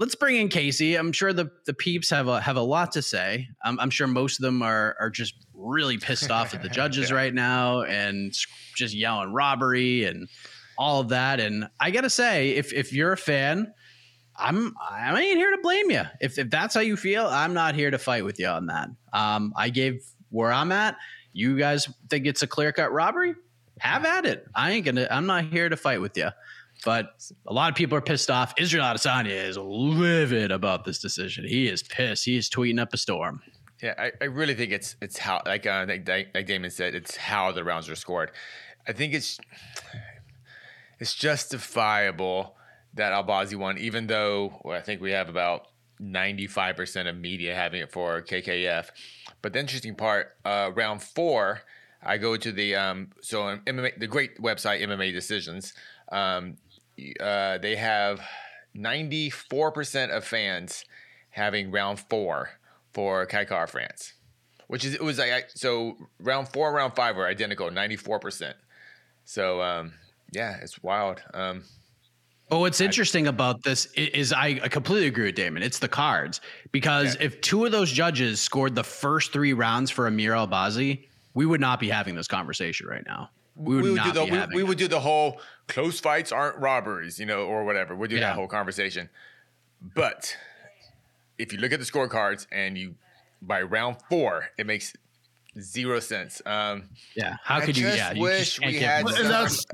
[0.00, 0.96] Let's bring in Casey.
[0.96, 3.46] I'm sure the the peeps have a have a lot to say.
[3.62, 7.10] I'm, I'm sure most of them are are just really pissed off at the judges
[7.10, 7.16] yeah.
[7.16, 8.34] right now and
[8.74, 10.28] just yelling robbery and
[10.76, 11.38] all of that.
[11.38, 13.72] And I gotta say, if if you're a fan,
[14.36, 16.02] I'm I ain't here to blame you.
[16.20, 18.88] If if that's how you feel, I'm not here to fight with you on that.
[19.12, 20.96] Um, I gave where I'm at.
[21.32, 23.34] You guys think it's a clear cut robbery?
[23.78, 24.46] Have at it.
[24.54, 25.06] I ain't gonna.
[25.10, 26.30] I'm not here to fight with you.
[26.84, 27.10] But
[27.46, 28.54] a lot of people are pissed off.
[28.58, 31.44] Israel Adesanya is livid about this decision.
[31.46, 32.24] He is pissed.
[32.24, 33.42] He is tweeting up a storm.
[33.82, 37.16] Yeah, I, I really think it's it's how like uh, like, like Damon said, it's
[37.16, 38.30] how the rounds are scored.
[38.86, 39.38] I think it's
[40.98, 42.56] it's justifiable
[42.94, 45.68] that Albazi won, even though well, I think we have about
[46.00, 48.88] 95% of media having it for KKF.
[49.42, 51.62] But the interesting part, uh, round four,
[52.02, 55.74] I go to the um, so MMA, the great website MMA Decisions.
[56.10, 56.56] Um,
[57.20, 58.20] uh, they have
[58.76, 60.84] 94% of fans
[61.30, 62.50] having round four
[62.92, 64.14] for Kai Kara-France,
[64.66, 68.54] which is it was like so round four, round five were identical, 94%.
[69.24, 69.92] So um,
[70.32, 71.22] yeah, it's wild.
[71.34, 71.64] Um,
[72.50, 75.62] Well, what's interesting about this is I, I completely agree with Damon.
[75.62, 76.40] It's the cards
[76.72, 77.26] because Yeah.
[77.26, 81.60] if two of those judges scored the first three rounds for Amir Albazi, we would
[81.60, 83.30] not be having this conversation right now.
[83.56, 85.40] We would, we would not do the be we, having we would do the whole
[85.68, 87.94] close fights aren't robberies, you know, or whatever.
[87.94, 88.22] We'll do Yeah.
[88.28, 89.08] that whole conversation.
[89.94, 90.36] But
[91.38, 92.94] if you look at the scorecards and you
[93.42, 94.92] by round four, it makes
[95.58, 96.40] zero sense.
[96.46, 97.84] Um, Yeah, how I could you?
[97.84, 99.64] just Yeah, you wish just can't we had them- that's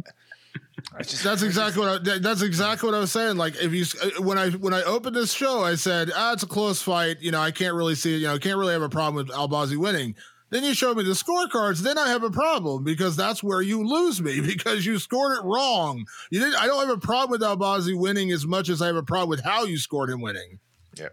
[1.10, 3.36] just- that's exactly what I, that's exactly what I was saying.
[3.36, 6.42] Like if you uh, when I when I opened this show, I said, ah, it's
[6.44, 7.20] a close fight.
[7.20, 8.16] You know, I can't really see.
[8.16, 10.14] You know, I can't really have a problem with Albazi winning.
[10.50, 11.80] Then you show me the scorecards.
[11.80, 15.44] Then I have a problem because that's where you lose me because you scored it
[15.44, 16.06] wrong.
[16.30, 16.54] You didn't.
[16.56, 19.28] I don't have a problem with Albazi winning as much as I have a problem
[19.28, 20.58] with how you scored him winning.
[20.94, 21.08] yeah.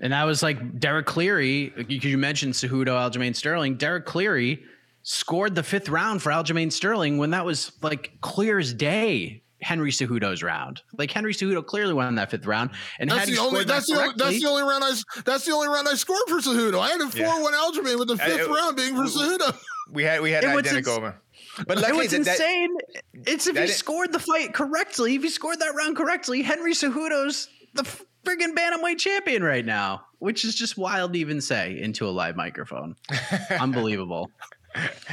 [0.00, 3.76] And I was like Derek Cleary, because you mentioned Cejudo, Aljamain Sterling.
[3.76, 4.64] Derek Cleary
[5.02, 9.42] scored the fifth round for Aljamain Sterling when that was like clear as day.
[9.62, 13.62] Henry Cejudo's round, like Henry Cejudo clearly won that fifth round, and That's the only.
[13.62, 14.14] scored that the only.
[14.16, 14.90] That's the only round I.
[14.90, 16.80] s- That's the only round I scored for Cejudo.
[16.80, 17.32] I had a Yeah.
[17.32, 19.56] four-one Aljamain with the I- fifth it- round being for we- Cejudo.
[19.92, 20.96] We had we had It identical.
[21.04, 21.14] ins-
[21.66, 22.76] but It luckily was that, that, insane.
[23.26, 25.16] it's if that he scored the fight correctly.
[25.16, 30.44] If he scored that round correctly, Henry Cejudo's the friggin' bantamweight champion right now, which
[30.44, 32.94] is just wild to even say into a live microphone.
[33.60, 34.30] Unbelievable.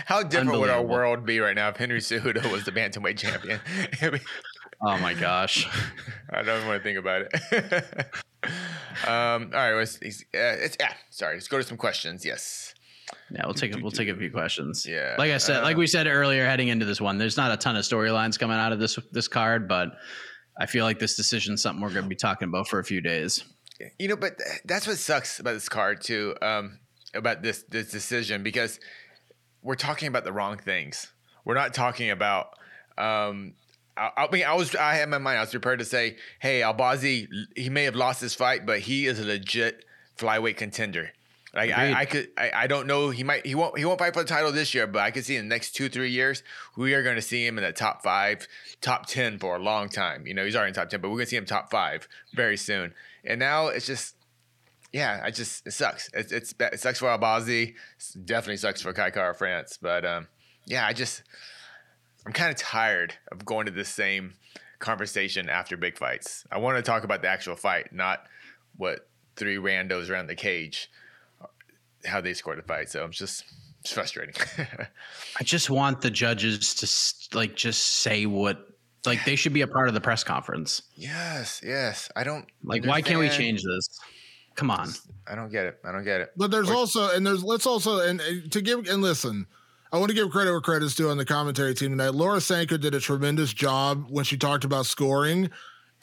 [0.06, 3.60] How different would our world be right now if Henry Cejudo was the bantamweight champion?
[4.02, 4.22] I mean,
[4.82, 5.68] Oh my gosh.
[6.32, 8.06] I don't even want to think about it.
[9.08, 11.36] um, all right, let's, it's, uh, it's, yeah, sorry.
[11.36, 12.26] Let's go to some questions.
[12.26, 12.74] Yes.
[13.32, 14.86] Yeah, we'll take a, we'll take a few questions.
[14.88, 17.52] Yeah, like I said, like uh, we said earlier, heading into this one, there's not
[17.52, 19.90] a ton of storylines coming out of this this card, but
[20.60, 22.84] I feel like this decision is something we're going to be talking about for a
[22.84, 23.44] few days.
[23.98, 26.36] You know, but that's what sucks about this card too.
[26.40, 26.78] Um,
[27.16, 28.80] about this this decision because
[29.62, 31.12] we're talking about the wrong things.
[31.46, 32.58] We're not talking about.
[32.98, 33.54] Um,
[33.98, 35.38] I, I mean, I was I had in my mind.
[35.38, 39.08] I was prepared to say, "Hey, Albazi, he may have lost his fight, but he
[39.08, 39.86] is a legit
[40.18, 41.12] flyweight contender."
[41.54, 41.94] Like Agreed.
[41.94, 43.10] I, I could, I, I don't know.
[43.10, 45.26] He might, he won't, he won't fight for the title this year, but I could
[45.26, 46.44] see in the next two, three years,
[46.78, 48.48] we are going to see him in the top five,
[48.82, 50.28] top ten for a long time.
[50.28, 52.08] You know, he's already in top ten, but we're going to see him top five
[52.36, 52.94] very soon.
[53.26, 54.16] And now it's just,
[54.92, 56.10] yeah, I just it sucks.
[56.14, 57.76] It's it's it sucks for Albazi.
[58.16, 59.78] It definitely sucks for Kai Kara-France.
[59.82, 60.28] But um,
[60.66, 61.24] yeah, I just
[62.26, 64.34] I'm kind of tired of going to the same
[64.80, 66.46] conversation after big fights.
[66.52, 68.24] I want to talk about the actual fight, not
[68.78, 70.90] what three randos around the cage
[72.06, 72.90] how they scored the fight.
[72.90, 73.44] So it's just
[73.82, 74.36] it's frustrating.
[75.40, 76.74] I just want the judges
[77.30, 78.66] to like just say what
[79.06, 80.82] like they should be a part of the press conference.
[80.96, 82.10] yes, yes.
[82.16, 84.00] I don't Like why can't we change this?
[84.60, 84.90] Come on.
[85.26, 85.80] I don't get it.
[85.86, 86.32] I don't get it.
[86.36, 89.46] But there's Or- also, and there's let's also, and, and to give and listen,
[89.94, 92.14] I want to give credit where credit's due on the commentary team tonight.
[92.14, 95.50] Laura Sanko did a tremendous job when she talked about scoring.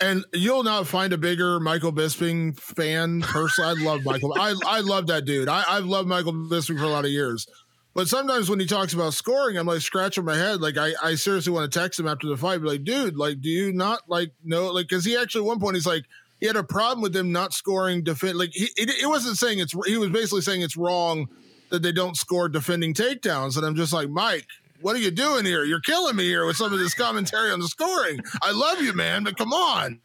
[0.00, 3.64] And you'll not find a bigger Michael Bisping fan person.
[3.64, 4.34] I love Michael.
[4.38, 5.48] I I love that dude.
[5.48, 7.46] I, I've loved Michael Bisping for a lot of years.
[7.94, 10.60] But sometimes when he talks about scoring, I'm like scratching my head.
[10.60, 13.40] Like I, I seriously want to text him after the fight, be like, dude, like,
[13.42, 14.70] do you not like know?
[14.72, 16.04] Like, because he actually at one point he's like,
[16.40, 18.38] he had a problem with them not scoring defend.
[18.38, 19.74] Like he, it, it wasn't saying it's.
[19.86, 21.28] He was basically saying it's wrong
[21.70, 23.56] that they don't score defending takedowns.
[23.56, 24.46] And I'm just like, Mike,
[24.80, 25.64] what are you doing here?
[25.64, 28.20] You're killing me here with some of this commentary on the scoring.
[28.42, 30.00] I love you, man, but come on.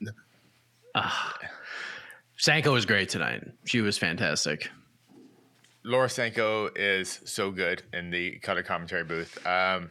[2.38, 3.44] Sanko was great tonight.
[3.65, 4.70] She was fantastic.
[5.84, 9.38] Laura Sanko is so good in the color commentary booth.
[9.46, 9.89] Um,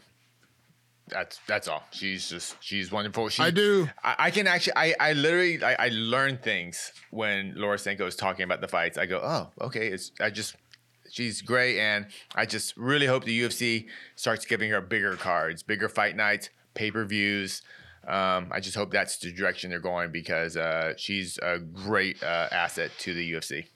[1.11, 1.83] that's that's all.
[1.91, 3.29] She's just she's wonderful.
[3.29, 3.89] She, I do.
[4.03, 4.75] I, I can actually.
[4.77, 8.99] I I literally I, I learn things when Laura Sanko is talking about the fights.
[8.99, 9.89] I go, oh, okay.
[9.89, 10.57] It's I just
[11.11, 15.89] she's great, and I just really hope the UFC starts giving her bigger cards, bigger
[15.89, 17.63] fight nights, pay per views.
[18.07, 22.49] Um, I just hope that's the direction they're going because uh, she's a great uh,
[22.51, 23.67] asset to the UFC.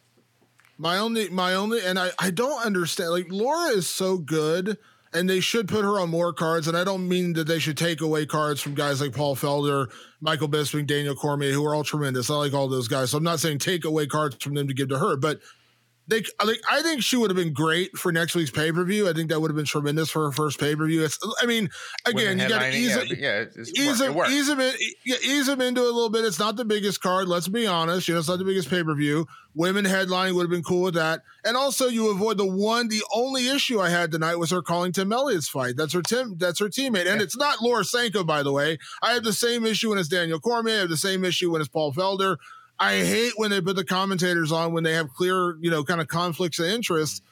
[0.79, 3.11] My only, my only, and I, I don't understand.
[3.11, 4.79] Like Laura is so good,
[5.15, 6.67] and they should put her on more cards.
[6.67, 9.91] And I don't mean that they should take away cards from guys like Paul Felder,
[10.21, 12.29] Michael Bisping, Daniel Cormier, who are all tremendous.
[12.31, 13.11] I like all those guys.
[13.11, 15.41] So I'm not saying take away cards from them to give to her, but
[16.07, 19.09] they like I think she would have been great for next week's pay per view.
[19.09, 21.07] I think that would have been tremendous for her first pay per view.
[21.41, 21.71] I mean,
[22.05, 23.19] again, Women you got to ease yeah, it.
[23.19, 24.75] yeah, it's- it's Ease work- him, it ease him in,
[25.25, 26.25] ease him into it a little bit.
[26.25, 27.27] It's not the biggest card.
[27.29, 28.07] Let's be honest.
[28.09, 29.27] You know, it's not the biggest pay per view.
[29.55, 31.23] Women headlining would have been cool with that.
[31.45, 34.91] And also, you avoid the one, the only issue I had tonight was her calling
[34.93, 35.77] Tim Elliott's fight.
[35.77, 36.37] That's her Tim.
[36.39, 38.79] That's her teammate, and it's not Laura Sanko, by the way.
[39.01, 40.75] I have the same issue when it's Daniel Cormier.
[40.75, 42.37] I have the same issue when it's Paul Felder.
[42.79, 46.01] I hate when they put the commentators on when they have clear, you know, kind
[46.01, 47.23] of conflicts of interest.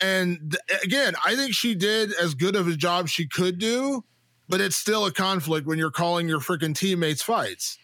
[0.00, 4.04] And th- again, I think she did as good of a job she could do,
[4.48, 7.78] but it's still a conflict when you're calling your freaking teammates fights.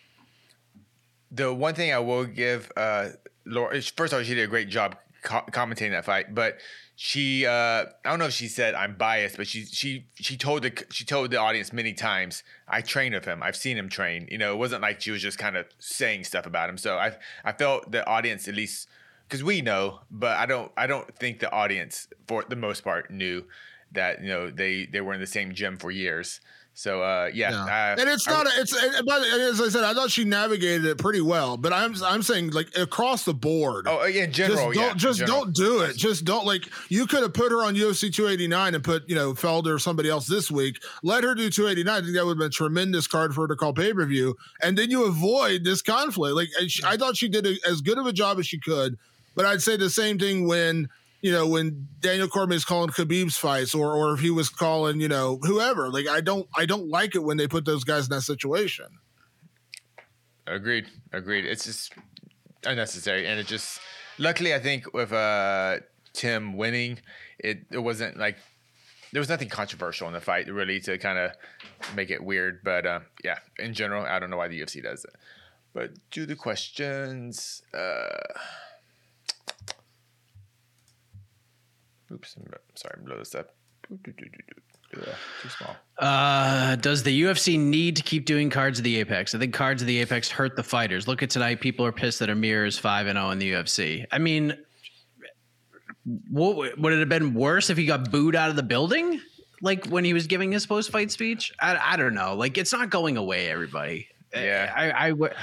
[1.31, 3.09] the one thing I will give uh
[3.46, 6.59] Laura first of all she did a great job co- commentating that fight, but
[7.05, 10.62] she uh I don't know if she said I'm biased, but she she she told
[10.62, 13.43] the she told the audience many times I trained with him.
[13.43, 14.29] I've seen him train.
[14.31, 16.79] You know, it wasn't like she was just kind of saying stuff about him.
[16.79, 18.87] So I I felt the audience at least
[19.27, 23.11] because we know, but I don't I don't think the audience for the most part
[23.11, 23.47] knew
[23.91, 26.41] that you know they they were in the same gym for years.
[26.74, 27.64] So uh yeah, Yeah.
[27.96, 28.46] uh, and it's not.
[28.46, 31.58] A, it's and, but as I said, I thought she navigated it pretty well.
[31.58, 33.87] But I'm I'm saying like across the board.
[33.87, 35.44] Oh, yeah, in general, just don't yeah, just general.
[35.44, 35.96] don't do it.
[35.98, 39.35] Just don't like you could have put her on UFC 289 and put you know
[39.35, 40.82] Felder or somebody else this week.
[41.02, 41.92] Let her do 289.
[41.94, 44.06] I think that would have been a tremendous card for her to call pay per
[44.06, 46.35] view, and then you avoid this conflict.
[46.35, 48.96] Like she- I thought she did a, as good of a job as she could,
[49.35, 50.88] but I'd say the same thing when.
[51.22, 55.00] You know, when Daniel Cormier is calling Khabib's fights, or or if he was calling,
[55.00, 55.88] you know, whoever.
[55.90, 58.87] Like, I don't, I don't like it when they put those guys in that situation.
[60.46, 60.87] Agreed.
[61.12, 61.46] Agreed.
[61.46, 61.94] It's just
[62.64, 63.80] unnecessary, and it just.
[64.18, 65.78] Luckily, I think with uh,
[66.12, 66.98] Tim winning,
[67.38, 68.37] it it wasn't like
[69.12, 71.32] there was nothing controversial in the fight really to kind of
[71.94, 72.61] make it weird.
[72.64, 75.14] But uh, yeah, in general, I don't know why the UFC does it.
[75.74, 77.62] But do the questions.
[77.72, 78.16] Uh,
[82.12, 83.55] oops, I'm sorry, blow this up.
[84.92, 85.77] Too small.
[85.98, 89.35] Uh, does the UFC need to keep doing Cards of the Apex?
[89.35, 91.09] I think Cards of the Apex hurt the fighters.
[91.09, 94.05] Look at tonight; people are pissed that Amir is five and zero in the UFC.
[94.12, 94.55] I mean,
[96.31, 99.20] what would it have been worse if he got booed out of the building?
[99.62, 101.53] Like when he was giving his post-fight speech?
[101.61, 102.35] I, I don't know.
[102.35, 103.48] Like it's not going away.
[103.48, 104.09] Everybody.
[104.35, 104.73] Yeah.
[104.75, 105.35] I, I, would-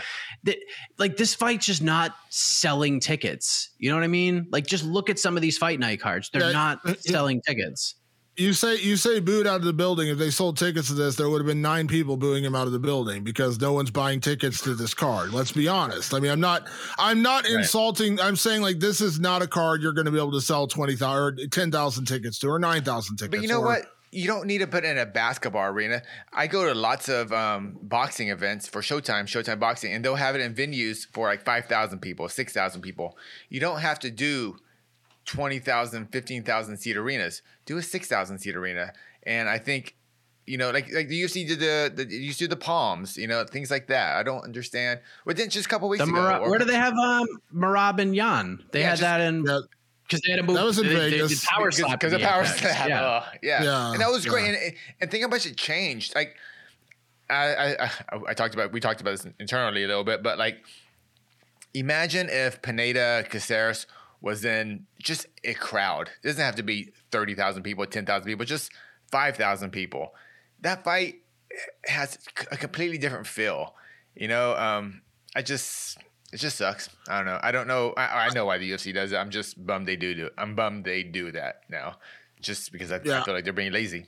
[0.98, 3.70] like this fight's just not selling tickets.
[3.78, 4.48] You know what I mean?
[4.52, 6.30] Like just look at some of these fight night cards.
[6.32, 7.96] They're Yeah, not uh, selling tickets.
[8.38, 10.08] You say you say booed out of the building.
[10.08, 12.68] If they sold tickets to this, there would have been nine people booing him out
[12.68, 15.34] of the building because no one's buying tickets to this card.
[15.34, 16.14] Let's be honest.
[16.14, 18.18] I mean, I'm not I'm not insulting.
[18.22, 20.68] I'm saying like this is not a card you're going to be able to sell
[20.68, 23.36] twenty thousand or ten thousand tickets to or nine thousand tickets.
[23.36, 23.82] But you know or- what?
[24.12, 26.02] You don't need to put in a basketball arena.
[26.34, 30.36] I go to lots of um, boxing events for Showtime, Showtime Boxing, and they'll have
[30.36, 33.18] it in venues for like 5,000 people, 6,000 people.
[33.50, 34.58] You don't have to do
[35.26, 37.42] 20,000, 15,000 seat arenas.
[37.66, 38.94] Do a 6,000 seat arena.
[39.24, 39.96] And I think,
[40.48, 43.16] you know, like like the UFC did the, the you used to do the palms,
[43.18, 44.16] you know, things like that.
[44.16, 45.02] I don't understand.
[45.24, 46.40] Well, then just a couple weeks The ago.
[46.42, 48.64] Or- where do they have um, Merab and Jan?
[48.72, 49.60] They Yeah, had just- that in Yeah,
[50.10, 50.56] because they had a move.
[50.56, 51.42] That was in they, they Vegas.
[51.42, 52.60] did power slap because in the power Apex.
[52.60, 52.90] slap.
[52.90, 53.02] Yeah.
[53.02, 53.64] Ugh, yeah.
[53.64, 54.52] Yeah, and that was great.
[54.54, 54.60] yeah.
[54.66, 56.16] And, and think how much it changed.
[56.16, 56.36] Like
[57.30, 57.92] I, I, I,
[58.30, 60.58] I talked about, we talked about this internally a little bit, but like,
[61.76, 63.86] imagine if Pineda Caceres
[64.22, 66.10] was in just a crowd.
[66.24, 68.72] It doesn't have to be thirty thousand people, ten thousand people, just
[69.12, 70.14] five thousand people.
[70.62, 71.16] That fight
[71.86, 72.18] has
[72.52, 73.76] a completely different feel.
[74.16, 75.04] You know, um,
[75.36, 75.98] I just.
[76.32, 76.90] It just sucks.
[77.08, 77.40] I don't know.
[77.42, 77.94] I don't know.
[77.98, 79.16] I, I know why the UFC does it.
[79.18, 80.34] I'm just bummed they do do it.
[80.38, 81.98] I'm bummed they do that now,
[82.40, 84.06] just because I, I feel like they're being lazy.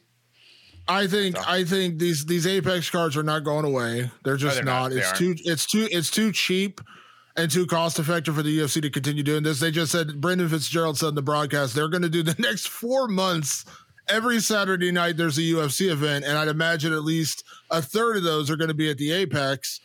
[0.87, 4.11] I think I think these these Apex cards are not going away.
[4.23, 4.91] They're just they're not.
[4.91, 4.97] not.
[4.97, 6.81] It's too it's too it's too cheap
[7.35, 9.59] and too cost effective for the UFC to continue doing this.
[9.59, 12.67] They just said Brendan Fitzgerald said in the broadcast they're going to do the next
[12.67, 13.65] four months.
[14.09, 18.23] Every Saturday night there's a UFC event, and I'd imagine at least a third of
[18.23, 19.79] those are going to be at the Apex.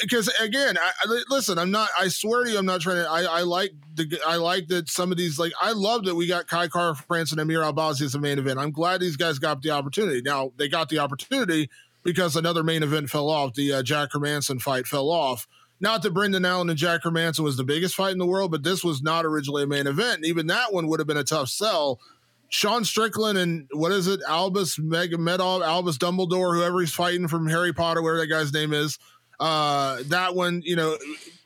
[0.00, 1.58] Because again, I, I listen.
[1.58, 1.88] I'm not.
[1.98, 3.10] I swear to you, I'm not trying to.
[3.10, 4.20] I, I like the.
[4.26, 5.38] I like that some of these.
[5.38, 8.58] Like I love that we got Kai Kara-France and Amir Albazi as the main event.
[8.58, 10.22] I'm glad these guys got the opportunity.
[10.22, 11.68] Now they got the opportunity
[12.04, 13.54] because another main event fell off.
[13.54, 15.48] The uh, Jack Hermansson fight fell off.
[15.80, 18.62] Not that Brendan Allen and Jack Hermansson was the biggest fight in the world, but
[18.62, 20.16] this was not originally a main event.
[20.16, 22.00] And even that one would have been a tough sell.
[22.48, 24.20] Sean Strickland and what is it?
[24.28, 28.98] Albus Magomedov, Albus Dumbledore, whoever he's fighting from Harry Potter, whatever that guy's name is.
[29.40, 30.96] Uh, that one, you know,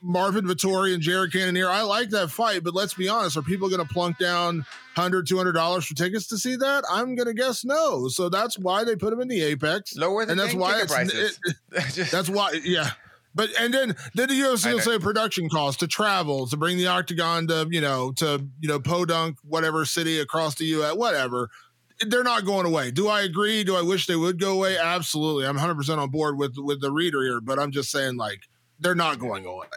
[0.01, 1.69] Marvin Vettori and Jared Cannonier.
[1.69, 4.57] I like that fight, but let's be honest, are people going to plunk down
[4.95, 6.83] 100 $200 for tickets to see that?
[6.89, 8.07] I'm going to guess no.
[8.07, 9.95] So that's why they put them in the Apex.
[9.95, 11.39] Lower the and that's why it's prices.
[11.43, 11.55] it-
[12.11, 12.91] that's why, yeah.
[13.35, 16.87] But and then then the UFC will say production cost to travel to bring the
[16.87, 20.95] octagon to you know to you know Podunk whatever city across the U.S.
[20.95, 21.49] whatever.
[22.07, 22.91] They're not going away.
[22.91, 23.63] Do I agree?
[23.63, 24.77] Do I wish they would go away?
[24.77, 25.45] Absolutely.
[25.45, 28.39] I'm 100 percent on board with with the reader here, but I'm just saying like
[28.79, 29.67] they're not going away.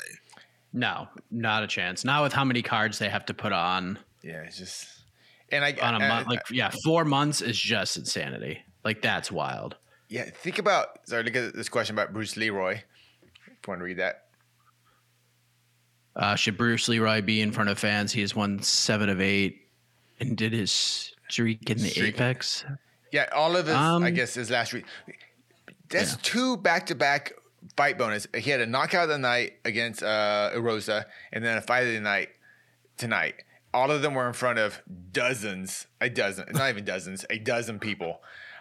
[0.72, 2.04] No, not a chance.
[2.04, 4.86] Not with how many cards they have to put on Yeah, it's just
[5.50, 6.28] and I on a I- month.
[6.28, 8.62] Like, yeah, four months is just insanity.
[8.84, 9.76] Like, that's wild.
[10.08, 10.30] yeah.
[10.30, 11.24] Think about sorry.
[11.24, 12.74] Look at this question about Bruce Leroy.
[12.74, 12.80] If
[13.48, 14.26] you want to read that,
[16.14, 18.12] Uh, should Bruce Leroy be in front of fans?
[18.12, 19.68] He has won seven of eight
[20.20, 22.14] and did his streak in the Streak.
[22.14, 22.64] Apex.
[23.10, 23.26] yeah.
[23.32, 24.84] All of his, I Um, guess, his last week.
[25.88, 26.18] That's Yeah.
[26.22, 27.32] two back to back
[27.76, 28.26] fight bonus.
[28.36, 31.92] He had a knockout of the night against uh, Erosa, and then a fight of
[31.92, 32.30] the night
[32.96, 33.34] tonight.
[33.74, 37.78] All of them were in front of dozens, a dozen, not even dozens, a dozen
[37.78, 38.20] people.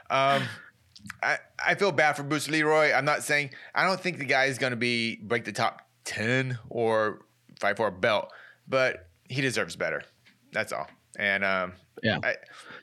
[0.09, 0.43] Um,
[1.23, 2.91] I, I feel bad for Bruce Leroy.
[2.93, 5.87] I'm not saying I don't think the guy is going to be break the top
[6.03, 7.21] ten or
[7.59, 8.31] fight for a belt,
[8.67, 10.03] but he deserves better.
[10.51, 10.87] That's all.
[11.17, 12.17] And um, Yeah.
[12.23, 12.35] I,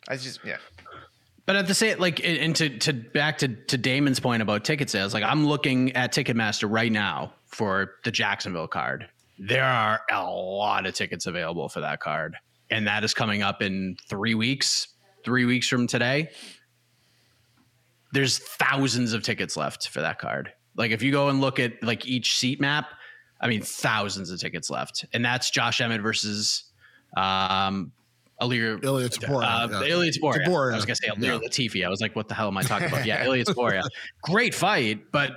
[0.09, 0.59] I just yeah,
[1.47, 4.91] But at the same, like, and to to back to to Damon's point about ticket
[4.91, 9.09] sales, like I'm looking at Ticketmaster right now for the Jacksonville card.
[9.39, 12.37] There are a lot of tickets available for that card,
[12.71, 14.89] and that is coming up in three weeks.
[15.25, 16.31] Three weeks from today,
[18.13, 20.53] there's thousands of tickets left for that card.
[20.77, 22.87] Like if you go and look at like each seat map,
[23.41, 26.65] I mean thousands of tickets left, and that's Josh Emmett versus
[27.17, 27.93] um,
[28.41, 29.95] Ilir Ilia Topuria, uh, yeah.
[29.95, 30.47] Ilia Topuria.
[30.47, 31.39] Topuria, I was gonna say Ilya yeah.
[31.39, 31.85] Latifi.
[31.85, 33.05] I was like, what the hell am I talking about?
[33.05, 33.83] Yeah, Ilia Topuria.
[34.23, 35.33] Great fight, but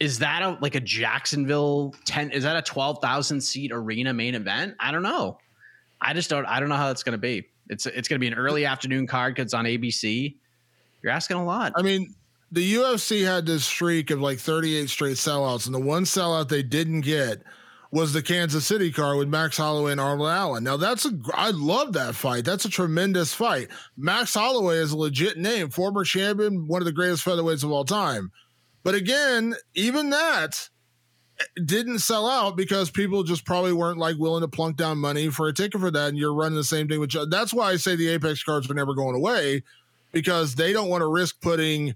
[0.00, 2.32] is that a like a Jacksonville ten?
[2.32, 4.74] Is that a twelve thousand seat arena main event?
[4.80, 5.38] I don't know.
[6.00, 6.44] I just don't.
[6.46, 7.46] I don't know how that's gonna be.
[7.68, 10.34] It's it's gonna be an early afternoon card because it's on ABC.
[11.02, 11.72] You're asking a lot.
[11.76, 12.14] I mean,
[12.50, 16.64] the UFC had this streak of like 38 straight sellouts, and the one sellout they
[16.64, 17.42] didn't get
[17.92, 20.64] was the Kansas City card with Max Holloway and Arnold Allen.
[20.64, 22.44] Now that's a I love that fight.
[22.44, 23.68] That's a tremendous fight.
[23.96, 27.84] Max Holloway is a legit name, former champion, one of the greatest featherweights of all
[27.84, 28.30] time.
[28.82, 30.68] But again, even that
[31.40, 35.28] eh, didn't sell out because people just probably weren't like willing to plunk down money
[35.28, 36.08] for a ticket for that.
[36.08, 37.12] And you're running the same thing with.
[37.30, 39.64] That's why I say the Apex cards are never going away
[40.12, 41.94] because they don't want to risk putting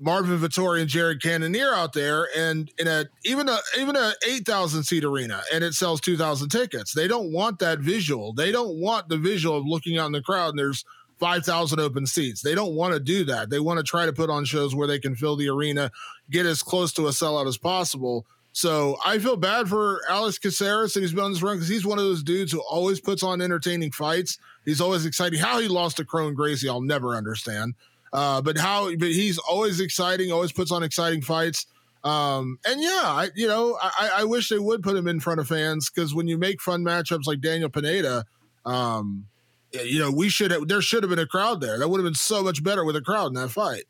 [0.00, 4.82] Marvin Vettori and Jared Cannonier out there and in a even a even a 8,000
[4.82, 6.92] seat arena and it sells 2,000 tickets.
[6.92, 8.32] They don't want that visual.
[8.32, 10.84] They don't want the visual of looking out in the crowd and there's
[11.20, 12.42] 5,000 open seats.
[12.42, 13.50] They don't want to do that.
[13.50, 15.90] They want to try to put on shows where they can fill the arena,
[16.30, 18.26] get as close to a sellout as possible.
[18.52, 21.86] So I feel bad for Alex Caceres that he's been on this run because he's
[21.86, 24.38] one of those dudes who always puts on entertaining fights.
[24.64, 25.40] He's always exciting.
[25.40, 27.74] How he lost to Kron Gracie, I'll never understand.
[28.14, 28.86] Uh, but how?
[28.96, 30.32] But he's always exciting.
[30.32, 31.66] Always puts on exciting fights.
[32.04, 35.40] Um, and yeah, I, you know, I, I wish they would put him in front
[35.40, 38.24] of fans because when you make fun matchups like Daniel Pineda,
[38.66, 39.24] um,
[39.72, 41.78] you know, we should have, there should have been a crowd there.
[41.78, 43.84] That would have been so much better with a crowd in that fight.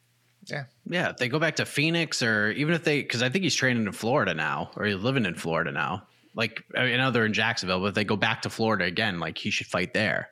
[0.46, 1.10] Yeah, Yeah.
[1.10, 3.84] if they go back to Phoenix or even if they, because I think he's training
[3.84, 6.06] in Florida now or he's living in Florida now.
[6.36, 8.84] Like, I, mean, I know they're in Jacksonville, but if they go back to Florida
[8.84, 10.28] again, like he should fight there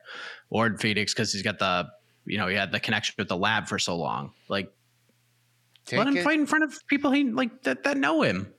[0.49, 1.87] or in Phoenix because he's got the,
[2.25, 4.31] you know, he had the connection with the lab for so long.
[4.49, 4.71] Like,
[5.91, 6.23] let him Take it.
[6.23, 8.53] fight in front of people he like that, that know him.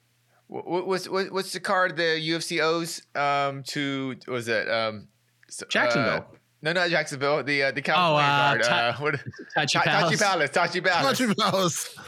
[0.47, 4.17] What, what- what's what, what's the card the UFC owes um, to?
[4.29, 5.09] Was it um,
[5.49, 6.27] so- Jacksonville.
[6.31, 7.43] Uh, no, not Jacksonville.
[7.43, 8.63] The uh, the California uh, card.
[8.63, 9.15] Ta- uh, what?
[9.57, 10.21] Tachi Ta- Tachi Palace.
[10.21, 10.51] Palace.
[10.51, 11.21] Tachi Palace.
[11.21, 11.97] Tachi Palace.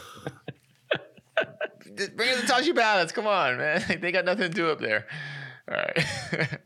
[1.95, 3.11] Just Bring in the Tachi Palace.
[3.11, 3.83] Come on, man.
[4.01, 5.07] they got nothing to do up there.
[5.69, 6.59] All right.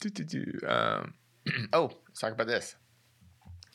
[0.00, 0.66] Do, do, do.
[0.66, 1.14] Um,
[1.72, 2.74] oh, let's talk about this.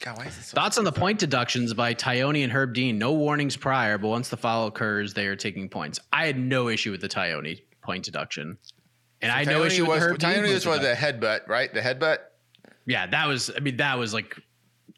[0.02, 2.98] God, why is this so Thoughts on the point deductions by Tognoni and Herb Dean.
[3.00, 6.00] No warnings prior, but once the foul occurs, they are taking points.
[6.14, 8.58] I had no issue with the Tognoni point deduction.
[9.22, 10.94] And I had no Tognoni issue with was, the Herb Dean Tognoni was for the
[10.94, 11.74] headbutt, right?
[11.74, 12.20] The headbutt.
[12.86, 13.52] Yeah, that was.
[13.56, 14.38] I mean, that was like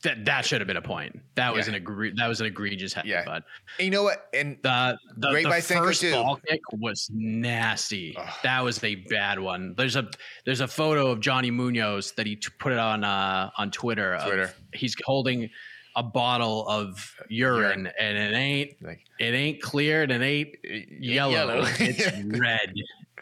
[0.04, 0.26] that.
[0.26, 1.20] That should have been a point.
[1.36, 1.72] That was Yeah.
[1.72, 2.14] an agree.
[2.16, 3.06] That was an egregious headbutt.
[3.06, 3.26] Yeah.
[3.36, 3.43] And
[3.80, 4.28] you know what?
[4.34, 6.12] And The the, Great the by first too.
[6.12, 8.16] ball kick was nasty.
[8.18, 8.30] Ugh.
[8.43, 9.74] That was a bad one.
[9.78, 10.10] There's a
[10.45, 14.18] there's a photo of Johnny Munoz that he t- put it on uh on Twitter.
[14.24, 14.54] Twitter.
[14.74, 15.50] he's holding
[15.95, 20.56] a bottle of urine, and it ain't like it ain't clear and it ain't
[21.04, 21.32] yellow.
[21.34, 21.64] yellow.
[21.80, 22.74] it's red.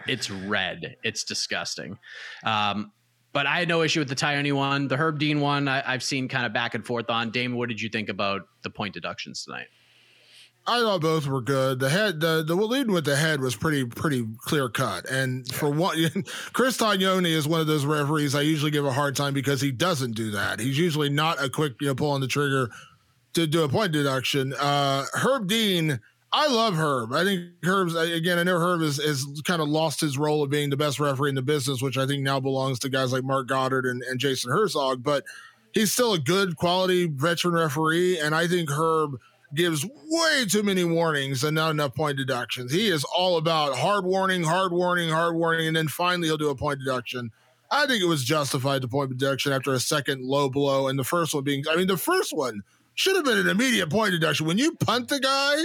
[0.07, 0.95] It's red.
[1.03, 1.97] It's disgusting.
[2.43, 2.91] Um,
[3.37, 4.87] but I had no issue with the Tognoni one.
[4.87, 7.29] The Herb Dean one, I, I've seen kind of back and forth on.
[7.29, 9.67] Damon, what did you think about the point deductions tonight?
[10.65, 11.79] I thought both were good.
[11.79, 15.07] The head, the the leading with the head was pretty pretty clear cut.
[15.07, 15.97] And for one,
[16.53, 19.71] Chris Tognoni is one of those referees I usually give a hard time because he
[19.71, 20.59] doesn't do that.
[20.59, 22.71] He's usually not a quick you know pull on the trigger
[23.35, 24.55] to do a point deduction.
[24.55, 25.99] Uh, Herb Dean,
[26.31, 27.13] I love Herb.
[27.13, 28.37] I think Herb's again.
[28.37, 31.35] I know Herb has, kind of lost his role of being the best referee in
[31.35, 34.51] the business, which I think now belongs to guys like Marc Goddard and, and Jason
[34.51, 35.03] Herzog.
[35.03, 35.23] But
[35.73, 39.19] he's still a good quality veteran referee, and I think Herb
[39.55, 42.73] gives way too many warnings and not enough point deductions.
[42.73, 46.49] He is all about hard warning, hard warning, hard warning, and then finally he'll do
[46.49, 47.31] a point deduction.
[47.71, 51.05] I think it was justified to point deduction after a second low blow, and the
[51.05, 52.61] first one being, I mean, the first one
[52.95, 54.45] should have been an immediate point deduction.
[54.45, 55.55] When you punt the guy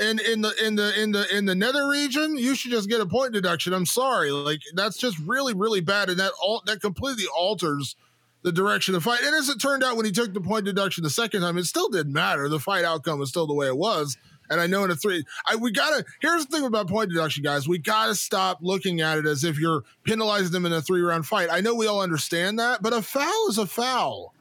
[0.00, 3.00] in in the in the in the in the nether region, you should just get
[3.00, 3.72] a point deduction.
[3.72, 7.96] I'm sorry, like that's just really really bad, and that all that completely alters
[8.42, 9.20] the direction of the fight.
[9.22, 11.64] And as it turned out, when he took the point deduction the second time, it
[11.64, 12.48] still didn't matter.
[12.48, 14.16] The fight outcome was still the way it was.
[14.48, 16.04] And I know in a three, I we gotta.
[16.20, 17.68] Here's the thing about point deduction, guys.
[17.68, 21.26] We gotta stop looking at it as if you're penalizing them in a three round
[21.26, 21.48] fight.
[21.52, 24.34] I know we all understand that, but a foul is a foul.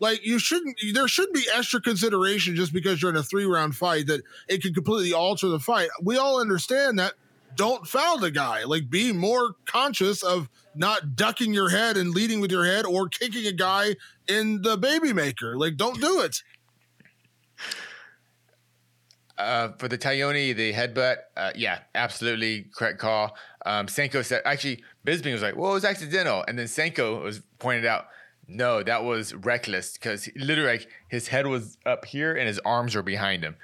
[0.00, 0.76] Like you shouldn't.
[0.94, 4.62] There shouldn't be extra consideration just because you're in a three round fight that it
[4.62, 5.88] could completely alter the fight.
[6.02, 7.14] We all understand that.
[7.56, 8.64] Don't foul the guy.
[8.64, 13.08] Like be more conscious of not ducking your head and leading with your head or
[13.08, 13.96] kicking a guy
[14.28, 15.56] in the baby maker.
[15.56, 16.42] Like don't do it.
[19.38, 23.36] Uh, for the Tognoni, the headbutt, uh, yeah, absolutely correct call.
[23.64, 26.44] Um, Sanko said, actually, Bisping was like, well, it was accidental.
[26.48, 28.06] And then Sanko was pointed out,
[28.48, 32.94] no, that was reckless because literally like, his head was up here and his arms
[32.94, 33.56] were behind him.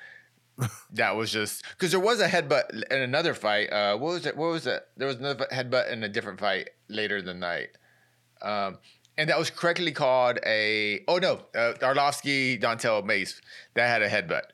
[0.92, 3.72] that was just because there was a headbutt in another fight.
[3.72, 4.36] Uh, what was it?
[4.36, 4.86] What was it?
[4.96, 7.70] There was another headbutt in a different fight later in the night.
[8.40, 8.78] Um,
[9.16, 13.40] and that was correctly called a, oh no, uh, Arlovsky, Don'Tale Mayes.
[13.74, 14.44] That had a headbutt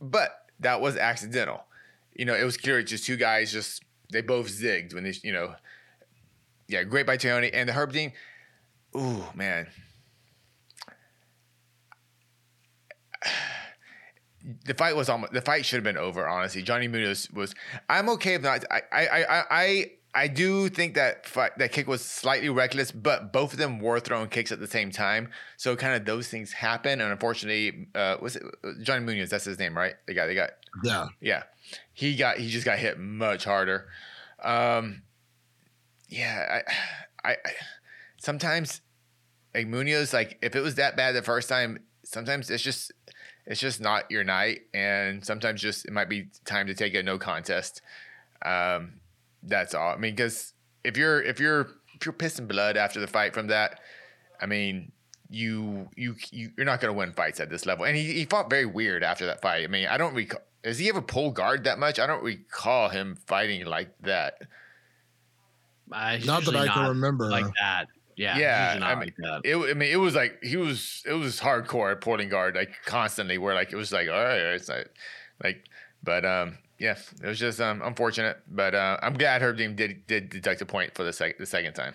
[0.00, 1.64] but that was accidental.
[2.14, 5.32] You know, it was clear just two guys just they both zigged when they, you
[5.32, 5.54] know,
[6.66, 8.12] yeah, great by Tony and the Herb Dean.
[8.96, 9.68] Ooh, man.
[14.64, 16.26] The fight was almost the fight should have been over.
[16.26, 17.54] Honestly, Johnny Munoz was.
[17.90, 18.64] I'm okay if not.
[18.70, 23.32] I I I I I do think that fight, that kick was slightly reckless, but
[23.32, 25.28] both of them were throwing kicks at the same time.
[25.58, 28.42] So kind of those things happen, and unfortunately, uh, was it
[28.82, 29.28] Johnny Munoz?
[29.28, 29.94] That's his name, right?
[30.06, 30.50] The guy they got.
[30.82, 31.42] Yeah, yeah.
[31.92, 33.88] He got he just got hit much harder.
[34.42, 35.02] Um,
[36.08, 36.62] yeah,
[37.22, 37.52] I, I, I
[38.18, 38.80] sometimes
[39.54, 42.92] like Munoz, like if it was that bad the first time, sometimes it's just
[43.46, 47.02] it's just not your night, and sometimes just it might be time to take a
[47.02, 47.80] no contest.
[48.44, 49.00] Um,
[49.42, 49.90] that's all.
[49.90, 50.52] I mean, because
[50.84, 53.80] if you're if you're if you're pissing blood after the fight from that,
[54.40, 54.92] I mean,
[55.30, 57.84] you you, you you're not going to win fights at this level.
[57.84, 59.64] And he, he fought very weird after that fight.
[59.64, 60.40] I mean, I don't recall.
[60.62, 61.98] Does he ever pull guard that much?
[61.98, 64.42] I don't recall him fighting like that.
[65.90, 67.30] Uh, not that I not can remember.
[67.30, 67.86] Like that.
[68.18, 68.36] Yeah.
[68.36, 68.78] Yeah.
[68.82, 71.02] I mean, like it, I mean, it was like he was.
[71.06, 73.38] It was hardcore at pulling guard, like constantly.
[73.38, 74.90] Where like it was like, all right, it's like,
[75.42, 75.64] like,
[76.02, 80.06] but um, yeah, it was just um, unfortunate, but uh, I'm glad Herb Dean did
[80.06, 81.94] did deduct a point for the, sec- the second time.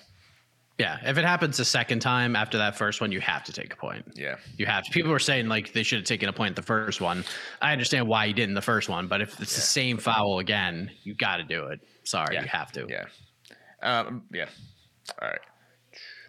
[0.79, 3.73] Yeah, if it happens a second time after that first one, you have to take
[3.73, 4.05] a point.
[4.15, 4.91] Yeah, you have to.
[4.91, 7.23] People were saying like they should have taken a point the first one.
[7.61, 9.57] I understand why you didn't the first one, but if it's yeah.
[9.57, 11.79] the same foul again, you got to do it.
[12.03, 12.41] Sorry, yeah.
[12.41, 12.87] you have to.
[12.89, 13.05] Yeah,
[13.81, 14.47] um, yeah.
[15.21, 15.39] All right.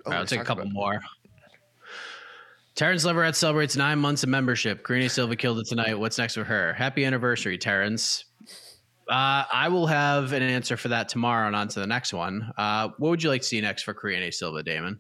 [0.07, 1.00] Oh, All right, I'll take a couple more.
[2.74, 4.82] Terrence Leverett celebrates nine months of membership.
[4.84, 5.98] Karine Silva killed it tonight.
[5.98, 6.72] What's next for her?
[6.72, 8.24] Happy anniversary, Terrence.
[9.09, 12.52] Uh, I will have an answer for that tomorrow and on to the next one.
[12.57, 14.98] Uh, what would you like to see next for Karine Silva, Damon?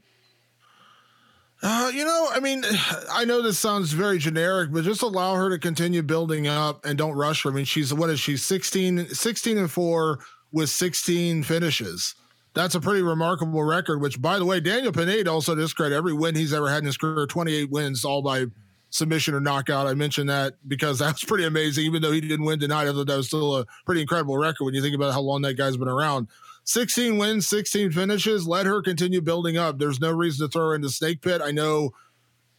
[1.62, 2.62] Uh, you know, I mean,
[3.10, 6.96] I know this sounds very generic, but just allow her to continue building up and
[6.96, 7.50] don't rush her.
[7.50, 10.20] I mean, she's what is she 16, 16 and four
[10.52, 12.14] with 16 finishes.
[12.54, 16.36] That's a pretty remarkable record, which by the way, Daniel Pineda also discredit every win
[16.36, 18.46] he's ever had in his career, 28 wins, all by
[18.90, 19.88] submission or knockout.
[19.88, 21.84] I mentioned that because that was pretty amazing.
[21.84, 24.64] Even though he didn't win tonight, I thought that was still a pretty incredible record
[24.64, 26.28] when you think about how long that guy's been around.
[26.62, 28.46] 16 wins, 16 finishes.
[28.46, 29.78] Let her continue building up.
[29.78, 31.42] There's no reason to throw her into snake pit.
[31.44, 31.90] I know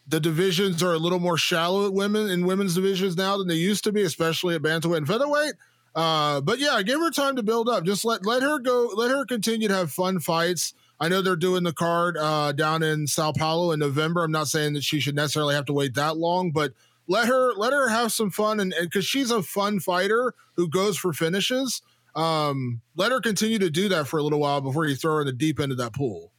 [0.08, 3.56] the divisions are a little more shallow at women in women's divisions now than they
[3.56, 5.54] used to be, especially at bantamweight and featherweight.
[5.96, 7.86] Uh, but yeah, give her time to build up.
[7.86, 8.92] Just let let her go.
[8.96, 10.74] Let her continue to have fun fights.
[11.00, 14.24] I know they're doing the card uh, down in Sao Paulo in November.
[14.24, 16.74] I'm not saying that she should necessarily have to wait that long, but
[17.08, 20.98] let her let her have some fun and because she's a fun fighter who goes
[20.98, 21.82] for finishes.
[22.16, 25.22] Um, let her continue to do that for a little while before you throw her
[25.22, 26.32] in the deep end of that pool.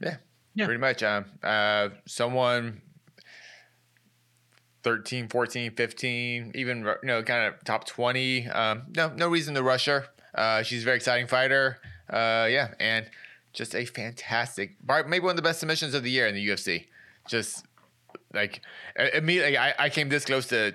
[0.00, 0.16] Yeah,
[0.54, 0.64] yeah.
[0.64, 1.02] pretty much.
[1.02, 2.80] Um, uh, someone
[4.84, 8.48] 13, 14, 15, even you know, kind of top 20.
[8.48, 10.06] Um, no, no reason to rush her.
[10.34, 11.78] Uh, she's a very exciting fighter.
[12.08, 13.06] Uh, yeah, and
[13.52, 14.76] just a fantastic,
[15.06, 16.86] maybe one of the best submissions of the year in the UFC.
[17.26, 17.64] Just
[18.34, 18.60] like
[19.14, 20.74] immediately, I, I came this close to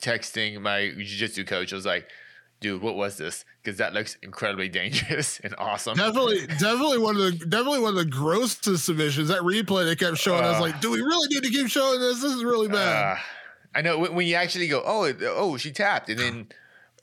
[0.00, 1.72] texting my jiu-jitsu coach.
[1.72, 2.08] I was like,
[2.60, 3.44] dude, what was this?
[3.62, 5.96] Because that looks incredibly dangerous and awesome.
[5.96, 9.28] Definitely, definitely one of the definitely one of the grossest submissions.
[9.28, 10.44] That replay they kept showing.
[10.44, 10.62] I was Uh.
[10.62, 12.20] like, do we really need to keep showing this?
[12.22, 13.16] This is really bad.
[13.16, 13.20] Uh,
[13.76, 16.48] I know when, when you actually go, oh, it- oh, she tapped, and then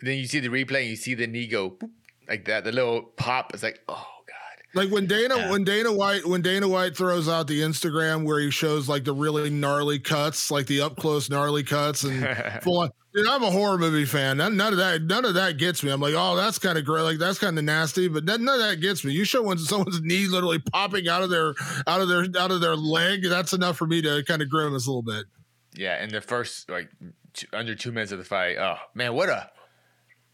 [0.02, 1.90] then you see the replay and you see the knee go boop,
[2.28, 3.54] like that, the little pop.
[3.54, 3.94] It's like, oh
[4.28, 4.38] god.
[4.74, 5.52] Like when Dana Yeah.
[5.52, 9.14] when Dana White when Dana White throws out the Instagram where he shows like the
[9.14, 12.26] really gnarly cuts, like the up close gnarly cuts and
[12.64, 12.90] full on.
[13.14, 14.38] Dude, I'm a horror movie fan.
[14.38, 15.92] None, none of that none of that gets me.
[15.92, 17.02] I'm like, oh, that's kind of great.
[17.02, 19.12] Like that's kind of nasty, but none, of that gets me.
[19.12, 21.54] You show when someone's knee literally popping out of their
[21.88, 23.24] out of their out of their leg.
[23.24, 25.26] That's enough for me to kind of grimace a little bit.
[25.74, 26.90] Yeah, in the first like
[27.34, 28.58] two, under two minutes of the fight.
[28.58, 29.50] Oh man, what a!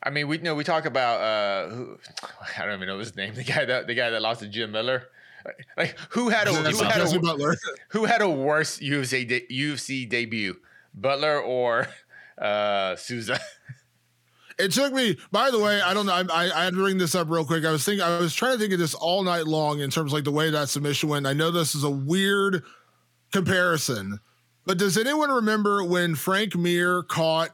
[0.03, 1.97] I mean, we you know we talk about uh, who,
[2.59, 3.33] I don't even know his name.
[3.33, 5.03] The guy that the guy that lost to Jim Miller.
[5.77, 7.55] Like who had a who had a,
[7.89, 10.57] who had a worse UFC de- UFC debut,
[10.93, 11.87] Butler or
[12.37, 13.39] uh, Souza?
[14.59, 15.17] It took me.
[15.31, 16.13] By the way, I don't know.
[16.13, 17.63] I, I, had to bring this up real quick.
[17.63, 18.01] I was thinking.
[18.01, 20.31] I was trying to think of this all night long in terms of like the
[20.31, 21.27] way that submission went.
[21.27, 22.63] I know this is a weird
[23.31, 24.19] comparison,
[24.65, 27.51] but does anyone remember when Frank Mir caught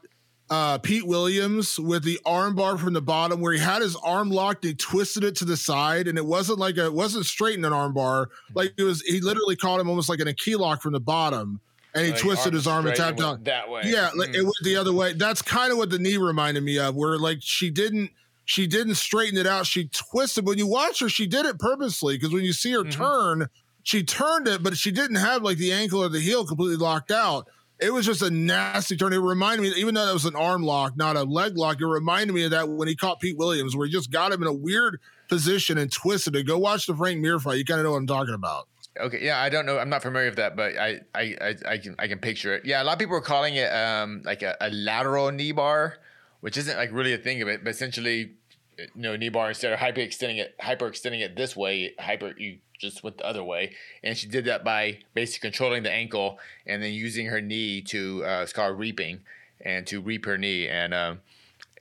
[0.50, 4.30] uh, Pete Williams with the arm bar from the bottom, where he had his arm
[4.30, 7.58] locked, he twisted it to the side, and it wasn't like a it wasn't straight
[7.58, 8.30] in an arm bar.
[8.54, 11.00] Like it was, he literally caught him almost like in a key lock from the
[11.00, 11.60] bottom,
[11.94, 13.44] and he Like, twisted his arm and tapped out.
[13.44, 13.82] that way.
[13.86, 14.34] Yeah, like Mm.
[14.36, 15.12] it went the other way.
[15.12, 18.10] That's kind of what the knee reminded me of, where like she didn't
[18.46, 19.66] she didn't straighten it out.
[19.66, 20.46] She twisted.
[20.46, 22.92] When you watch her, she did it purposely because when you see her Mhm.
[22.92, 23.46] turn,
[23.84, 27.10] she turned it, but she didn't have like the ankle or the heel completely locked
[27.10, 27.48] out.
[27.80, 29.14] It was just a nasty turn.
[29.14, 31.86] It reminded me, even though that was an arm lock, not a leg lock, it
[31.86, 34.48] reminded me of that when he caught Pete Williams, where he just got him in
[34.48, 36.42] a weird position and twisted it.
[36.46, 37.56] Go watch the Frank Mir fight.
[37.58, 38.68] You kind of know what I'm talking about.
[39.00, 39.78] Okay, yeah, I don't know.
[39.78, 42.64] I'm not familiar with that, but I, I, I, I can, I can picture it.
[42.64, 45.98] Yeah, a lot of people are calling it um like a, a lateral knee bar,
[46.40, 48.32] which isn't like really a thing of it, but essentially,
[48.78, 52.34] you know, knee bar instead of hyper extending it, hyper extending it this way, hyper
[52.38, 53.72] you just went the other way,
[54.04, 58.24] and she did that by basically controlling the ankle and then using her knee to
[58.24, 59.20] uh, it's called reaping
[59.60, 61.20] and to reap her knee and um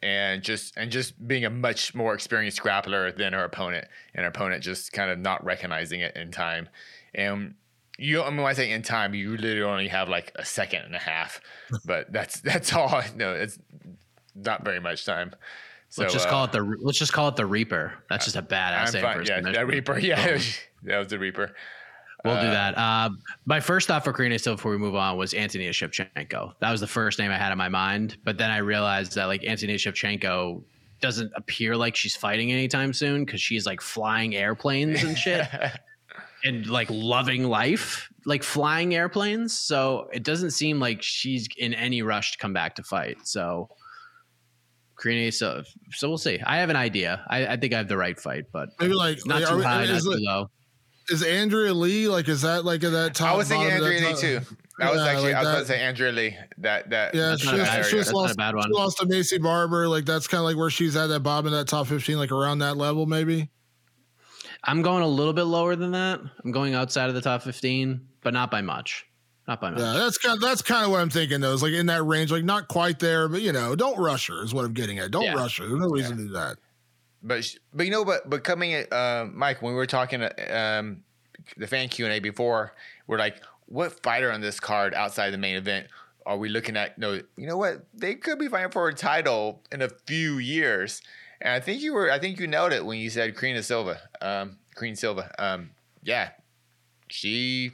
[0.01, 4.29] and just and just being a much more experienced grappler than her opponent, and her
[4.29, 6.67] opponent just kind of not recognizing it in time.
[7.15, 7.55] And
[7.97, 10.83] you, I mean, when I say in time, you literally only have like a second
[10.83, 11.39] and a half,
[11.85, 13.01] but that's that's all.
[13.15, 13.59] No, it's
[14.35, 15.33] not very much time.
[15.89, 17.93] So let's just uh, call it the let's just call it the Reaper.
[18.09, 19.25] That's just a badass name fine.
[19.25, 19.99] Yeah, that Reaper.
[19.99, 20.39] Yeah,
[20.83, 21.53] that was the Reaper.
[22.25, 22.77] We'll do Uh, that.
[22.77, 23.09] Uh,
[23.45, 26.53] my first thought for Karina still before we move on was Antonia Shevchenko.
[26.61, 29.25] That was the first name I had in my mind, but then I realized that
[29.25, 30.63] like Antonia Shevchenko
[31.01, 35.45] doesn't appear like she's fighting anytime soon because she's like flying airplanes and shit
[36.43, 39.57] and like loving life, like flying airplanes.
[39.57, 43.17] So it doesn't seem like she's in any rush to come back to fight.
[43.23, 43.69] So
[44.99, 46.39] Karina, so so we'll see.
[46.45, 47.25] I have an idea.
[47.29, 49.63] I, I think I have the right fight, but Maybe like not like, too we-
[49.63, 50.49] high, not is, too it- low.
[51.09, 52.29] is Andrea Lee like?
[52.29, 53.33] Is that like at that top?
[53.33, 54.39] I was thinking bottom Andrea Lee top- too.
[54.79, 55.51] I was Yeah, actually like I was that.
[55.53, 56.37] about to say Andrea Lee.
[56.59, 58.37] That that Yeah, That's she not a just, bad- she just that's not a lost,
[58.37, 58.63] bad one.
[58.67, 59.87] she lost to Maycee Barber.
[59.87, 62.31] Like that's kind of like where she's at that bottom of that top fifteen, like
[62.31, 63.49] around that level, maybe.
[64.63, 66.21] I'm going a little bit lower than that.
[66.43, 69.05] I'm going outside of the top 15, but not by much.
[69.47, 69.79] Not by much.
[69.81, 70.35] Yeah, that's kind.
[70.35, 71.41] Of, that's kind of what I'm thinking.
[71.41, 74.27] Though, is like in that range, like not quite there, but you know, don't rush
[74.27, 74.41] her.
[74.41, 75.11] Is what I'm getting at.
[75.11, 75.35] Don't Yeah.
[75.35, 75.67] rush her.
[75.67, 76.57] There's no reason to do that.
[77.21, 80.79] But but you know but but coming at uh, Mike when we were talking uh,
[80.79, 81.03] um,
[81.57, 82.73] the fan Q and A before
[83.07, 85.87] we're like what fighter on this card outside the main event
[86.25, 89.61] are we looking at no you know what they could be fighting for a title
[89.71, 91.01] in a few years
[91.43, 93.99] and I think you were I think you nailed it when you said Karina Silva
[94.21, 95.69] um Queen Silva um
[96.01, 96.29] yeah
[97.09, 97.71] she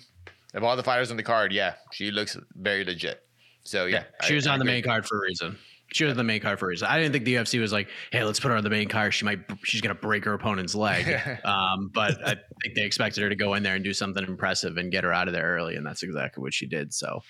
[0.54, 3.22] of all the fighters on the card yeah she looks very legit
[3.64, 5.58] so yeah, she I- was I on the main card for a reason.
[5.92, 6.88] She was on the main card for a reason.
[6.88, 9.12] I didn't think the UFC was like, "Hey, let's put her on the main card.
[9.14, 11.06] She might, she's gonna break her opponent's leg."
[11.44, 14.78] um, but I think they expected her to go in there and do something impressive
[14.78, 16.94] and get her out of there early, and that's exactly what she did.
[16.94, 17.22] So,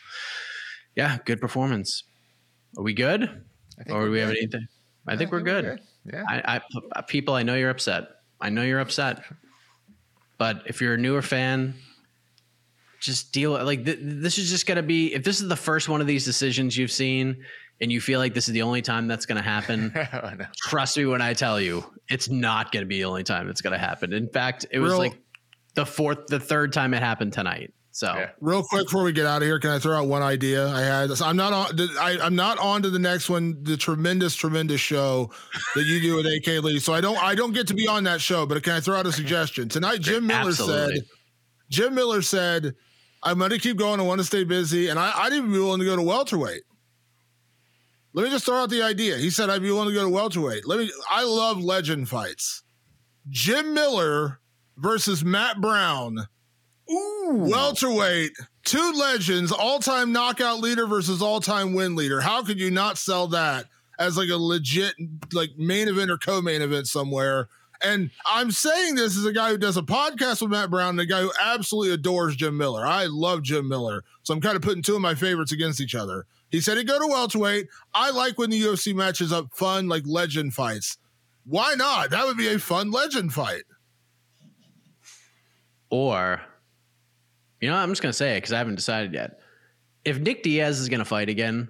[0.96, 2.04] yeah, good performance.
[2.78, 3.24] Are we good,
[3.80, 4.68] I think or do we have anything?
[5.08, 5.80] I Yeah, think we're good.
[6.06, 6.62] Yeah I, I
[6.96, 8.08] uh, people, I know you're upset.
[8.42, 9.24] I know you're upset.
[10.38, 11.76] But if you're a newer fan,
[13.02, 15.14] just deal like th- this is just gonna be.
[15.14, 17.44] If this is the first one of these decisions you've seen,
[17.82, 20.46] and you feel like this is the only time that's gonna happen, Oh, no.
[20.56, 23.78] trust me when I tell you, it's not gonna be the only time it's gonna
[23.78, 24.14] happen.
[24.14, 25.20] In fact, it was Real- like
[25.76, 27.74] the fourth, the third time it happened tonight.
[28.00, 28.30] So Yeah.
[28.40, 30.80] Real quick before we get out of here, can I throw out one idea I
[30.80, 31.12] had?
[31.18, 31.90] So I'm not on.
[32.00, 33.62] I, I'm not on to the next one.
[33.64, 35.32] The tremendous, tremendous show
[35.76, 36.80] that you do with AK Lee.
[36.80, 37.22] So I don't.
[37.22, 38.46] I don't get to be on that show.
[38.46, 40.00] But can I throw out a suggestion tonight?
[40.00, 40.96] Jim Miller Absolutely.
[40.96, 41.06] said.
[41.70, 42.74] Jim Miller said,
[43.22, 44.00] "I'm going to keep going.
[44.00, 46.62] I want to stay busy, and I, I'd even be willing to go to welterweight."
[48.14, 49.18] Let me just throw out the idea.
[49.18, 50.66] He said I'd be willing to go to welterweight.
[50.66, 50.90] Let me.
[51.12, 52.64] I love legend fights.
[53.30, 54.40] Jim Miller
[54.78, 56.30] versus Matt Brown.
[56.92, 57.46] Ooh.
[57.50, 58.32] Welterweight,
[58.66, 62.22] two legends, all-time knockout leader versus all-time win leader.
[62.22, 63.66] How could you not sell that
[64.00, 64.96] as like a legit
[65.34, 67.48] like main event or co-main event somewhere?
[67.82, 71.00] And I'm saying this as a guy who does a podcast with Matt Brown and
[71.00, 72.86] a guy who absolutely adores Jim Miller.
[72.86, 74.04] I love Jim Miller.
[74.24, 76.26] So I'm kind of putting two of my favorites against each other.
[76.50, 77.68] He said he'd go to welterweight.
[77.94, 80.98] I like when the UFC matches up fun, like legend fights.
[81.46, 82.10] Why not?
[82.10, 83.64] That would be a fun legend fight.
[85.90, 86.42] Or,
[87.62, 89.40] you know, I'm just going to say it because I haven't decided yet.
[90.06, 91.70] If Nick Diaz is going to fight again,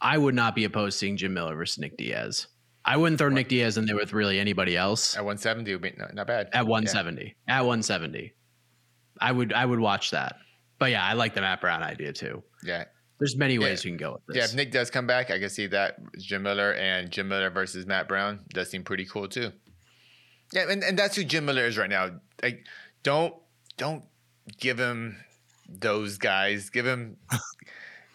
[0.00, 2.46] I would not be opposed to seeing Jim Miller versus Nick Diaz.
[2.84, 5.14] I wouldn't throw Nick Diaz in there with really anybody else.
[5.14, 6.48] At 170 would be not, not bad.
[6.52, 7.36] At 170.
[7.46, 7.58] Yeah.
[7.58, 8.32] At 170.
[9.20, 10.36] I would I would watch that.
[10.78, 12.42] But yeah, I like the Matt Brown idea too.
[12.64, 12.84] Yeah.
[13.18, 13.90] There's many ways yeah.
[13.90, 14.36] you can go with this.
[14.36, 17.50] Yeah, if Nick does come back, I can see that Jim Miller and Jim Miller
[17.50, 19.50] versus Matt Brown does seem pretty cool too.
[20.52, 22.10] Yeah, and, and that's who Jim Miller is right now.
[22.42, 22.64] Like,
[23.02, 23.34] don't
[23.76, 24.04] don't
[24.58, 25.16] give him
[25.68, 26.70] those guys.
[26.70, 27.16] Give him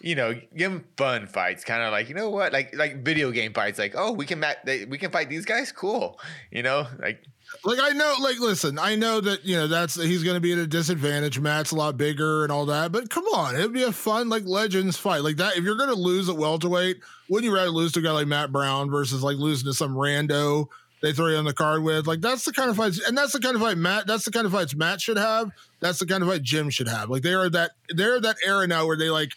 [0.04, 3.30] you know, give him fun fights, kind of like you know what, like like video
[3.30, 3.78] game fights.
[3.78, 5.72] Like, oh, we can mat, they, we can fight these guys.
[5.72, 7.24] Cool, you know, like.
[7.62, 10.52] Like I know, like listen, I know that you know that's he's going to be
[10.52, 11.38] at a disadvantage.
[11.38, 14.44] Matt's a lot bigger and all that, but come on, it'd be a fun like
[14.44, 15.56] legends fight like that.
[15.56, 18.26] If you're going to lose at welterweight, wouldn't you rather lose to a guy like
[18.26, 20.68] Matt Brown versus like losing to some rando
[21.04, 22.06] they throw you on the card with?
[22.06, 24.06] Like that's the kind of fights, and that's the kind of fight Matt.
[24.06, 25.50] That's the kind of fights Matt should have.
[25.80, 27.10] That's the kind of fight Jim should have.
[27.10, 29.32] Like they are that they're that era now where they like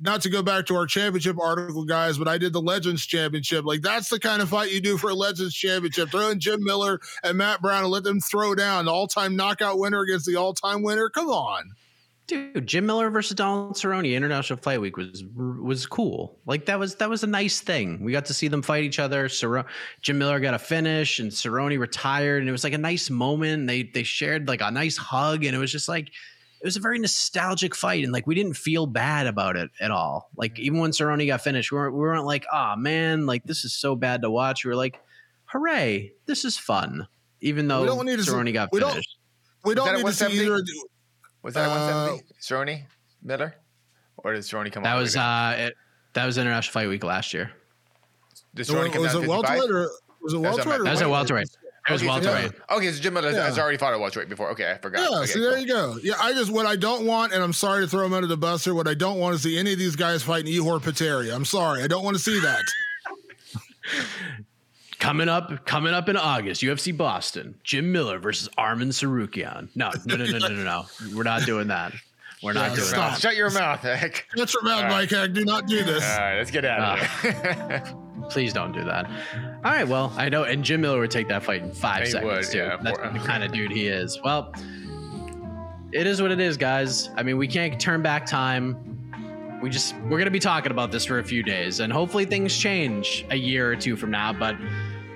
[0.00, 3.64] not to go back to our championship article, guys, but I did the Legends Championship.
[3.64, 6.10] Like that's the kind of fight you do for a Legends Championship.
[6.10, 9.78] Throw in Jim Miller and Matt Brown and let them throw down the all-time knockout
[9.78, 11.08] winner against the all-time winner.
[11.08, 11.70] Come on.
[12.32, 16.38] Dude, Jim Miller versus Donald Cerrone International Fight Week was was cool.
[16.46, 18.02] Like that was that was a nice thing.
[18.02, 19.28] We got to see them fight each other.
[19.28, 19.66] Cer-
[20.00, 23.66] Jim Miller got a finish, and Cerrone retired, and it was like a nice moment.
[23.66, 26.80] They they shared like a nice hug, and it was just like it was a
[26.80, 30.30] very nostalgic fight, and like we didn't feel bad about it at all.
[30.34, 33.64] Like even when Cerrone got finished, we weren't, we weren't like, oh man, like this
[33.66, 34.64] is so bad to watch.
[34.64, 35.00] We were like,
[35.44, 37.08] hooray, this is fun.
[37.42, 39.18] Even though we don't need Cerrone see, got we finished.
[39.64, 40.62] Don't, we don't need to see either.
[41.42, 42.24] Was that uh, 170?
[42.40, 42.84] Cerrone
[43.22, 43.54] Miller,
[44.18, 44.82] or did Cerrone come?
[44.82, 45.74] That was uh, it,
[46.12, 47.50] that was International Fight Week last year.
[48.54, 49.90] Did Cerrone come was it welterweight or
[50.22, 50.84] was it welterweight?
[50.84, 51.48] That was a welterweight.
[51.88, 52.52] It was okay, welterweight.
[52.52, 53.44] So, okay, so Jim Miller yeah.
[53.44, 54.50] has already fought at welterweight before.
[54.50, 55.10] Okay, I forgot.
[55.10, 55.50] Yeah, okay, see, cool.
[55.50, 55.98] there you go.
[56.00, 58.36] Yeah, I just what I don't want, and I'm sorry to throw him under the
[58.36, 58.74] bus here.
[58.74, 61.34] What I don't want to see any of these guys fighting Ihor Potieria.
[61.34, 62.62] I'm sorry, I don't want to see that.
[65.02, 69.68] coming up, coming up in August, UFC Boston, Jim Miller versus Arman Tsarukyan.
[69.74, 70.84] No, no, no, no, no, no, no.
[71.14, 71.92] We're not doing that.
[72.40, 73.12] We're not yeah, doing stop.
[73.12, 73.20] that.
[73.20, 74.26] Shut your mouth, Heck.
[74.36, 75.32] Shut your mouth, Mike Heck.
[75.32, 76.04] Do not do this.
[76.04, 77.84] All right, let's get out of uh, here.
[78.30, 79.06] please don't do that.
[79.64, 82.10] All right, well, I know, and Jim Miller would take that fight in five he
[82.10, 82.58] seconds would, too.
[82.58, 84.20] Yeah, That's the kind of dude he is.
[84.22, 84.54] Well,
[85.92, 87.10] it is what it is, guys.
[87.16, 88.88] I mean, we can't turn back time.
[89.60, 92.56] We just we're gonna be talking about this for a few days, and hopefully things
[92.56, 94.32] change a year or two from now.
[94.32, 94.56] But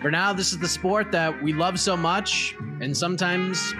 [0.00, 3.74] for now, this is the sport that we love so much, and sometimes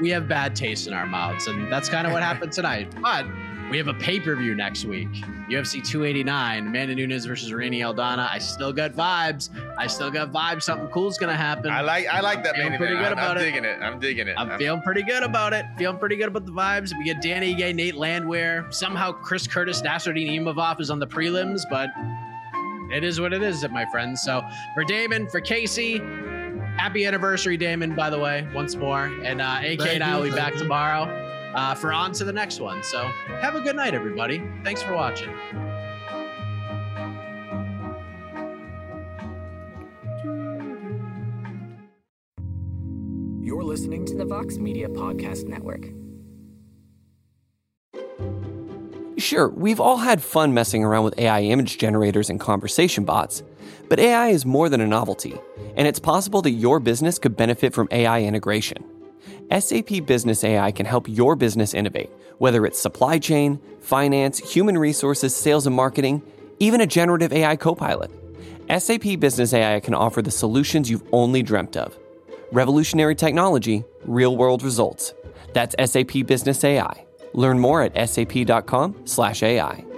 [0.00, 2.92] we have bad taste in our mouths, and that's kind of what happened tonight.
[3.00, 3.26] But
[3.70, 5.08] we have a pay per view next week.
[5.50, 8.28] UFC 289, Amanda Nunes versus Irene Aldana.
[8.30, 9.50] I still got vibes.
[9.78, 10.62] I still got vibes.
[10.62, 11.70] Something cool's gonna happen.
[11.70, 12.56] I like I like that.
[12.56, 13.44] Feeling pretty good I'm, about I'm it.
[13.46, 13.78] digging it.
[13.80, 14.34] I'm digging it.
[14.38, 15.64] I'm, I'm, feeling pretty good about it.
[15.76, 16.92] Feeling pretty good about the vibes.
[16.96, 18.72] We get Dan Ige, Nate Landwehr.
[18.72, 21.90] Somehow Chris Curtis, Nassourdine Imavov is on the prelims, but
[22.94, 24.22] it is what it is, my friends.
[24.22, 24.42] So
[24.74, 25.98] for Damon, for Casey,
[26.76, 29.06] happy anniversary, Damon, by the way, once more.
[29.24, 31.04] And uh, AK Thank and I will be back tomorrow
[31.54, 32.82] uh, for on to the next one.
[32.82, 34.42] So have a good night, everybody.
[34.62, 35.30] Thanks for watching.
[43.42, 45.86] You're listening to the Vox Media Podcast Network.
[49.16, 53.44] Sure, we've all had fun messing around with AI image generators and conversation bots,
[53.88, 55.38] but AI is more than a novelty,
[55.76, 58.84] and it's possible that your business could benefit from AI integration.
[59.56, 65.34] SAP Business AI can help your business innovate, whether it's supply chain, finance, human resources,
[65.34, 66.20] sales and marketing,
[66.58, 68.10] even a generative AI copilot.
[68.68, 71.96] SAP Business AI can offer the solutions you've only dreamt of.
[72.50, 75.14] Revolutionary technology, real world results.
[75.52, 77.04] That's SAP Business AI.
[77.34, 79.93] Learn more at sap.com/ai.